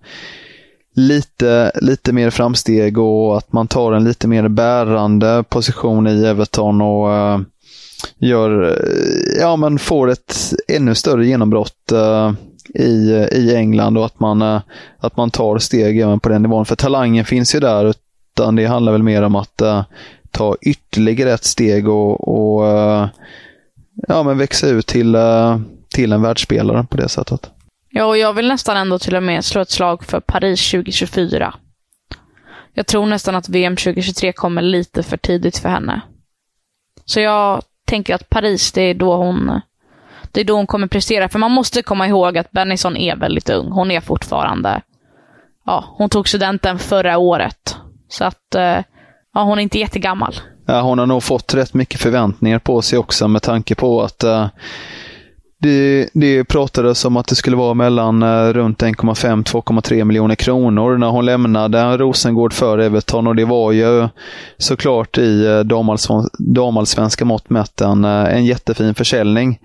lite, 0.96 1.72
lite 1.82 2.14
mer 2.14 2.30
framsteg 2.30 2.98
och 2.98 3.38
att 3.38 3.54
man 3.54 3.68
tar 3.68 3.92
en 3.92 4.04
lite 4.04 4.28
mer 4.28 4.48
bärande 4.48 5.44
position 5.50 6.08
i 6.08 6.26
Everton 6.26 6.82
och 6.82 7.14
eh, 7.14 7.40
gör, 8.18 8.64
eh, 8.64 9.42
ja 9.42 9.56
men 9.56 9.80
får 9.80 10.10
ett 10.10 10.54
ännu 10.68 10.96
större 10.96 11.28
genombrott 11.28 11.92
eh, 11.92 12.32
i, 12.70 13.28
i 13.32 13.56
England 13.56 13.98
och 13.98 14.06
att 14.06 14.20
man, 14.20 14.42
eh, 14.42 14.62
att 15.00 15.18
man 15.18 15.32
tar 15.32 15.58
steg 15.58 16.00
även 16.00 16.20
på 16.20 16.30
den 16.30 16.42
nivån. 16.42 16.66
För 16.66 16.76
talangen 16.76 17.26
finns 17.26 17.56
ju 17.56 17.60
där, 17.60 17.86
utan 17.86 18.56
det 18.56 18.66
handlar 18.66 18.92
väl 18.92 19.04
mer 19.04 19.22
om 19.22 19.36
att 19.36 19.62
uh, 19.64 19.84
ta 20.32 20.56
ytterligare 20.62 21.34
ett 21.34 21.44
steg 21.44 21.88
och, 21.88 22.28
och 22.28 22.64
uh, 22.64 23.08
ja, 24.08 24.24
men 24.24 24.38
växa 24.38 24.68
ut 24.68 24.88
till, 24.88 25.16
uh, 25.16 25.60
till 25.94 26.12
en 26.12 26.22
världsspelare 26.22 26.86
på 26.90 26.98
det 26.98 27.10
sättet. 27.10 27.52
Ja, 27.90 28.06
och 28.06 28.18
jag 28.18 28.34
vill 28.34 28.48
nästan 28.48 28.78
ändå 28.78 29.00
till 29.00 29.16
och 29.16 29.24
med 29.24 29.46
slå 29.46 29.62
ett 29.62 29.70
slag 29.70 30.04
för 30.04 30.20
Paris 30.20 30.72
2024. 30.72 31.54
Jag 32.74 32.88
tror 32.88 33.06
nästan 33.06 33.36
att 33.36 33.50
VM 33.50 33.76
2023 33.76 34.34
kommer 34.34 34.62
lite 34.62 35.04
för 35.04 35.18
tidigt 35.18 35.58
för 35.58 35.70
henne. 35.70 36.02
Så 37.06 37.20
jag 37.20 37.62
tänker 37.86 38.16
att 38.16 38.30
Paris, 38.30 38.72
det 38.72 38.82
är 38.82 38.94
då 38.94 39.16
hon 39.16 39.62
det 40.34 40.42
är 40.42 40.46
då 40.46 40.56
hon 40.56 40.68
kommer 40.68 40.88
prestera. 40.88 41.30
För 41.30 41.40
man 41.40 41.52
måste 41.52 41.82
komma 41.82 42.08
ihåg 42.08 42.38
att 42.38 42.52
Bennison 42.52 42.98
är 42.98 43.16
väldigt 43.16 43.50
ung. 43.50 43.72
Hon 43.72 43.92
är 43.92 44.02
fortfarande... 44.02 44.82
Ja, 45.66 45.86
hon 45.98 46.10
tog 46.10 46.28
studenten 46.28 46.80
förra 46.80 47.18
året. 47.18 47.78
Så 48.08 48.26
att... 48.26 48.56
Eh, 48.56 48.80
ja, 49.34 49.44
hon 49.44 49.60
är 49.60 49.64
inte 49.64 49.80
jättegammal. 49.80 50.36
Ja, 50.66 50.82
hon 50.82 51.00
har 51.00 51.06
nog 51.06 51.24
fått 51.24 51.54
rätt 51.54 51.74
mycket 51.74 52.00
förväntningar 52.00 52.60
på 52.60 52.82
sig 52.82 53.00
också 53.00 53.28
med 53.28 53.42
tanke 53.42 53.76
på 53.76 54.02
att 54.02 54.24
uh, 54.24 54.48
det, 55.60 56.10
det 56.14 56.44
pratades 56.44 57.06
om 57.06 57.18
att 57.18 57.28
det 57.28 57.36
skulle 57.36 57.56
vara 57.56 57.74
mellan 57.74 58.24
uh, 58.24 58.54
runt 58.54 58.82
1,5-2,3 58.82 60.04
miljoner 60.04 60.36
kronor 60.36 60.98
när 60.98 61.08
hon 61.08 61.26
lämnade 61.26 61.98
Rosengård 61.98 62.54
för 62.54 62.78
Everton 62.78 63.28
och 63.28 63.36
det 63.36 63.46
var 63.46 63.72
ju 63.72 64.08
såklart 64.58 65.18
i 65.18 65.48
uh, 65.48 65.60
damallsvenska 66.40 67.26
mått 67.26 67.50
mätt 67.50 67.82
en, 67.82 68.06
en 68.06 68.46
jättefin 68.46 68.96
försäljning. 68.96 69.60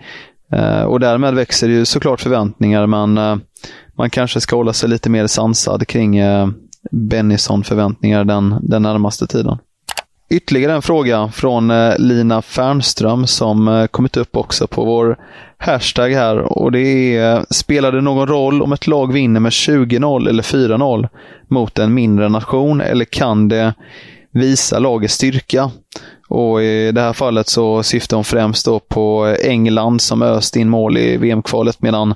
Eh, 0.52 0.82
och 0.82 1.00
därmed 1.00 1.34
växer 1.34 1.68
ju 1.68 1.84
såklart 1.84 2.20
förväntningar, 2.20 2.86
men 2.86 3.18
eh, 3.18 3.36
man 3.96 4.10
kanske 4.10 4.40
ska 4.40 4.56
hålla 4.56 4.72
sig 4.72 4.88
lite 4.88 5.10
mer 5.10 5.26
sansad 5.26 5.86
kring 5.86 6.16
eh, 6.18 6.48
Bennison-förväntningar 6.90 8.24
den, 8.24 8.54
den 8.62 8.82
närmaste 8.82 9.26
tiden. 9.26 9.58
Ytterligare 10.30 10.72
en 10.72 10.82
fråga 10.82 11.28
från 11.28 11.72
Lina 11.98 12.42
Fernström 12.42 13.26
som 13.26 13.88
kommit 13.90 14.16
upp 14.16 14.36
också 14.36 14.66
på 14.66 14.84
vår 14.84 15.18
hashtag 15.58 16.10
här 16.10 16.38
och 16.38 16.72
det 16.72 17.16
är 17.16 17.44
Spelar 17.50 17.92
det 17.92 18.00
någon 18.00 18.28
roll 18.28 18.62
om 18.62 18.72
ett 18.72 18.86
lag 18.86 19.12
vinner 19.12 19.40
med 19.40 19.50
20-0 19.50 20.28
eller 20.28 20.42
4-0 20.42 21.08
mot 21.50 21.78
en 21.78 21.94
mindre 21.94 22.28
nation 22.28 22.80
eller 22.80 23.04
kan 23.04 23.48
det 23.48 23.74
visa 24.32 24.78
lagets 24.78 25.14
styrka? 25.14 25.70
Och 26.28 26.62
I 26.62 26.92
det 26.92 27.00
här 27.00 27.12
fallet 27.12 27.48
så 27.48 27.82
syftar 27.82 28.16
hon 28.16 28.24
främst 28.24 28.64
då 28.64 28.80
på 28.80 29.36
England 29.42 30.02
som 30.02 30.22
öst 30.22 30.56
in 30.56 30.68
mål 30.68 30.98
i 30.98 31.16
VM-kvalet 31.16 31.82
medan 31.82 32.14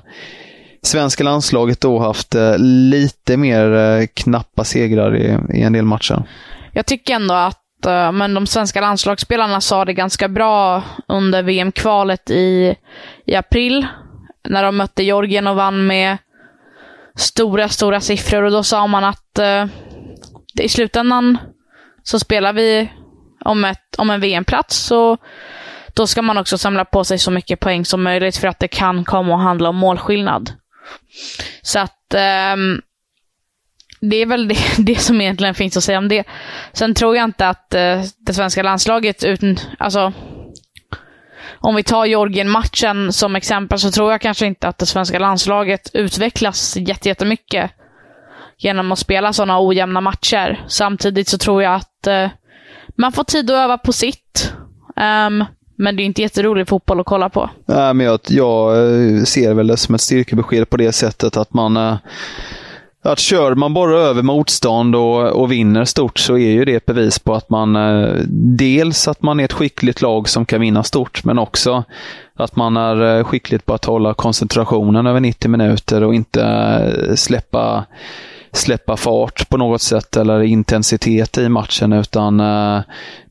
svenska 0.81 1.23
landslaget 1.23 1.81
då 1.81 1.99
haft 1.99 2.35
eh, 2.35 2.57
lite 2.57 3.37
mer 3.37 3.73
eh, 3.73 4.07
knappa 4.13 4.63
segrar 4.63 5.15
i, 5.15 5.37
i 5.53 5.61
en 5.61 5.73
del 5.73 5.85
matcher. 5.85 6.23
Jag 6.73 6.85
tycker 6.85 7.15
ändå 7.15 7.33
att 7.33 7.85
eh, 7.85 8.11
men 8.11 8.33
de 8.33 8.47
svenska 8.47 8.81
landslagsspelarna 8.81 9.61
sa 9.61 9.85
det 9.85 9.93
ganska 9.93 10.27
bra 10.27 10.83
under 11.07 11.43
VM-kvalet 11.43 12.29
i, 12.29 12.75
i 13.25 13.35
april. 13.35 13.87
När 14.49 14.63
de 14.63 14.77
mötte 14.77 15.03
Georgien 15.03 15.47
och 15.47 15.55
vann 15.55 15.87
med 15.87 16.17
stora, 17.15 17.69
stora 17.69 18.01
siffror. 18.01 18.43
Och 18.43 18.51
då 18.51 18.63
sa 18.63 18.87
man 18.87 19.03
att 19.03 19.39
uh, 19.39 19.65
i 20.63 20.69
slutändan 20.69 21.37
så 22.03 22.19
spelar 22.19 22.53
vi 22.53 22.91
om, 23.45 23.65
ett, 23.65 23.95
om 23.97 24.09
en 24.09 24.21
VM-plats 24.21 24.77
så 24.77 25.17
då 25.93 26.07
ska 26.07 26.21
man 26.21 26.37
också 26.37 26.57
samla 26.57 26.85
på 26.85 27.03
sig 27.03 27.19
så 27.19 27.31
mycket 27.31 27.59
poäng 27.59 27.85
som 27.85 28.03
möjligt 28.03 28.37
för 28.37 28.47
att 28.47 28.59
det 28.59 28.67
kan 28.67 29.05
komma 29.05 29.35
att 29.35 29.43
handla 29.43 29.69
om 29.69 29.75
målskillnad. 29.75 30.51
Så 31.61 31.79
att 31.79 32.15
um, 32.53 32.81
det 34.01 34.15
är 34.15 34.25
väl 34.25 34.47
det, 34.47 34.57
det, 34.77 34.95
som 34.95 35.21
egentligen 35.21 35.55
finns 35.55 35.77
att 35.77 35.83
säga 35.83 35.97
om 35.97 36.07
det. 36.07 36.23
Sen 36.73 36.93
tror 36.93 37.15
jag 37.15 37.23
inte 37.23 37.47
att 37.47 37.75
uh, 37.75 38.03
det 38.19 38.33
svenska 38.33 38.63
landslaget, 38.63 39.23
utan, 39.23 39.57
alltså, 39.79 40.13
om 41.59 41.75
vi 41.75 41.83
tar 41.83 42.05
Georgien-matchen 42.05 43.13
som 43.13 43.35
exempel, 43.35 43.79
så 43.79 43.91
tror 43.91 44.11
jag 44.11 44.21
kanske 44.21 44.45
inte 44.45 44.67
att 44.67 44.77
det 44.77 44.85
svenska 44.85 45.19
landslaget 45.19 45.89
utvecklas 45.93 46.77
jättemycket 46.77 47.71
genom 48.57 48.91
att 48.91 48.99
spela 48.99 49.33
sådana 49.33 49.67
ojämna 49.67 50.01
matcher. 50.01 50.65
Samtidigt 50.67 51.27
så 51.27 51.37
tror 51.37 51.63
jag 51.63 51.75
att 51.75 52.07
uh, 52.07 52.29
man 52.95 53.11
får 53.11 53.23
tid 53.23 53.51
att 53.51 53.55
öva 53.55 53.77
på 53.77 53.93
sitt. 53.93 54.53
Um, 54.95 55.45
men 55.75 55.95
det 55.95 56.03
är 56.03 56.05
inte 56.05 56.21
jätterolig 56.21 56.67
fotboll 56.67 56.99
att 56.99 57.05
kolla 57.05 57.29
på. 57.29 57.49
Äh, 57.67 57.93
men 57.93 57.99
jag, 57.99 58.19
jag 58.27 58.77
eh, 58.77 59.23
ser 59.23 59.53
väl 59.53 59.67
det 59.67 59.77
som 59.77 59.95
ett 59.95 60.01
styrkebesked 60.01 60.69
på 60.69 60.77
det 60.77 60.91
sättet 60.91 61.37
att 61.37 61.53
man 61.53 61.77
eh, 61.77 61.95
att 63.03 63.19
kör 63.19 63.55
man 63.55 63.73
bara 63.73 63.99
över 63.99 64.21
motstånd 64.21 64.95
och, 64.95 65.41
och 65.41 65.51
vinner 65.51 65.85
stort 65.85 66.19
så 66.19 66.37
är 66.37 66.51
ju 66.51 66.65
det 66.65 66.75
ett 66.75 66.85
bevis 66.85 67.19
på 67.19 67.33
att 67.33 67.49
man 67.49 67.75
eh, 67.75 68.13
dels 68.57 69.07
att 69.07 69.21
man 69.21 69.39
är 69.39 69.45
ett 69.45 69.53
skickligt 69.53 70.01
lag 70.01 70.29
som 70.29 70.45
kan 70.45 70.61
vinna 70.61 70.83
stort, 70.83 71.23
men 71.23 71.39
också 71.39 71.83
att 72.35 72.55
man 72.55 72.77
är 72.77 73.23
skickligt 73.23 73.65
på 73.65 73.73
att 73.73 73.85
hålla 73.85 74.13
koncentrationen 74.13 75.07
över 75.07 75.19
90 75.19 75.49
minuter 75.49 76.03
och 76.03 76.15
inte 76.15 77.15
släppa 77.15 77.85
släppa 78.53 78.97
fart 78.97 79.49
på 79.49 79.57
något 79.57 79.81
sätt 79.81 80.17
eller 80.17 80.41
intensitet 80.41 81.37
i 81.37 81.49
matchen. 81.49 81.93
Utan 81.93 82.39
eh, 82.39 82.81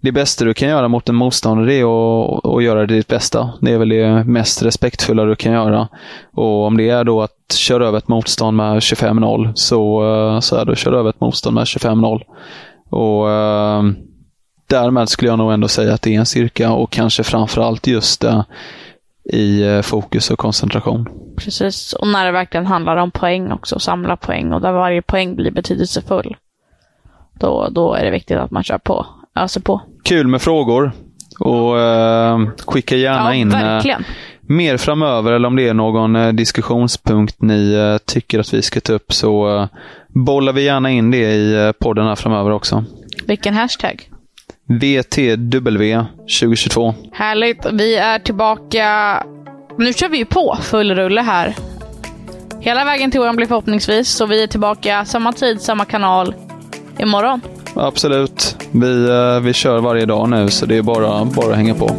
det 0.00 0.12
bästa 0.12 0.44
du 0.44 0.54
kan 0.54 0.68
göra 0.68 0.88
mot 0.88 1.08
en 1.08 1.14
motståndare 1.14 1.74
är 1.74 1.82
att, 1.82 2.46
att 2.46 2.62
göra 2.64 2.86
ditt 2.86 3.08
bästa. 3.08 3.52
Det 3.60 3.72
är 3.72 3.78
väl 3.78 3.88
det 3.88 4.24
mest 4.24 4.62
respektfulla 4.62 5.24
du 5.24 5.36
kan 5.36 5.52
göra. 5.52 5.88
Och 6.32 6.66
om 6.66 6.76
det 6.76 6.88
är 6.88 7.04
då 7.04 7.22
att 7.22 7.52
köra 7.54 7.86
över 7.86 7.98
ett 7.98 8.08
motstånd 8.08 8.56
med 8.56 8.78
25-0 8.78 9.52
så, 9.54 10.02
eh, 10.14 10.40
så 10.40 10.56
är 10.56 10.64
det 10.64 10.72
att 10.72 10.78
köra 10.78 10.98
över 10.98 11.10
ett 11.10 11.20
motstånd 11.20 11.54
med 11.54 11.64
25-0. 11.64 12.22
Och 12.90 13.30
eh, 13.30 13.82
därmed 14.66 15.08
skulle 15.08 15.30
jag 15.30 15.38
nog 15.38 15.52
ändå 15.52 15.68
säga 15.68 15.94
att 15.94 16.02
det 16.02 16.14
är 16.14 16.18
en 16.18 16.26
styrka 16.26 16.72
och 16.72 16.90
kanske 16.90 17.22
framförallt 17.22 17.86
just 17.86 18.20
det 18.20 18.44
i 19.24 19.62
eh, 19.62 19.82
fokus 19.82 20.30
och 20.30 20.38
koncentration. 20.38 21.08
Precis, 21.36 21.92
och 21.92 22.08
när 22.08 22.26
det 22.26 22.32
verkligen 22.32 22.66
handlar 22.66 22.96
om 22.96 23.10
poäng 23.10 23.52
också, 23.52 23.78
samla 23.78 24.16
poäng 24.16 24.52
och 24.52 24.60
där 24.60 24.72
varje 24.72 25.02
poäng 25.02 25.36
blir 25.36 25.50
betydelsefull. 25.50 26.36
Då, 27.32 27.68
då 27.70 27.94
är 27.94 28.04
det 28.04 28.10
viktigt 28.10 28.36
att 28.36 28.50
man 28.50 28.64
kör 28.64 28.78
på, 28.78 29.06
öser 29.34 29.60
på. 29.60 29.80
Kul 30.04 30.26
med 30.26 30.42
frågor. 30.42 30.92
Och 31.38 31.80
eh, 31.80 32.38
skicka 32.66 32.96
gärna 32.96 33.34
ja, 33.34 33.34
in 33.34 33.52
eh, 33.52 33.98
mer 34.40 34.76
framöver 34.76 35.32
eller 35.32 35.48
om 35.48 35.56
det 35.56 35.68
är 35.68 35.74
någon 35.74 36.16
eh, 36.16 36.32
diskussionspunkt 36.32 37.42
ni 37.42 37.72
eh, 37.72 37.98
tycker 37.98 38.38
att 38.38 38.54
vi 38.54 38.62
ska 38.62 38.80
ta 38.80 38.92
upp 38.92 39.12
så 39.12 39.56
eh, 39.56 39.66
bollar 40.08 40.52
vi 40.52 40.64
gärna 40.64 40.90
in 40.90 41.10
det 41.10 41.34
i 41.34 41.72
podden 41.80 42.06
här 42.06 42.16
framöver 42.16 42.50
också. 42.50 42.84
Vilken 43.26 43.54
hashtag? 43.54 44.11
VTW 44.78 46.04
2022. 46.40 46.94
Härligt. 47.12 47.66
Vi 47.72 47.96
är 47.96 48.18
tillbaka. 48.18 49.16
Nu 49.78 49.92
kör 49.92 50.08
vi 50.08 50.18
ju 50.18 50.24
på 50.24 50.58
full 50.62 50.94
rulle 50.94 51.20
här. 51.20 51.54
Hela 52.60 52.84
vägen 52.84 53.10
till 53.10 53.20
Wembley 53.20 53.48
förhoppningsvis. 53.48 54.08
Så 54.08 54.26
vi 54.26 54.42
är 54.42 54.46
tillbaka 54.46 55.04
samma 55.04 55.32
tid, 55.32 55.60
samma 55.60 55.84
kanal 55.84 56.34
imorgon. 56.98 57.40
Absolut. 57.74 58.56
Vi, 58.70 59.08
eh, 59.08 59.40
vi 59.40 59.52
kör 59.52 59.78
varje 59.78 60.06
dag 60.06 60.28
nu 60.28 60.48
så 60.48 60.66
det 60.66 60.76
är 60.76 60.82
bara, 60.82 61.24
bara 61.24 61.50
att 61.50 61.56
hänga 61.56 61.74
på. 61.74 61.90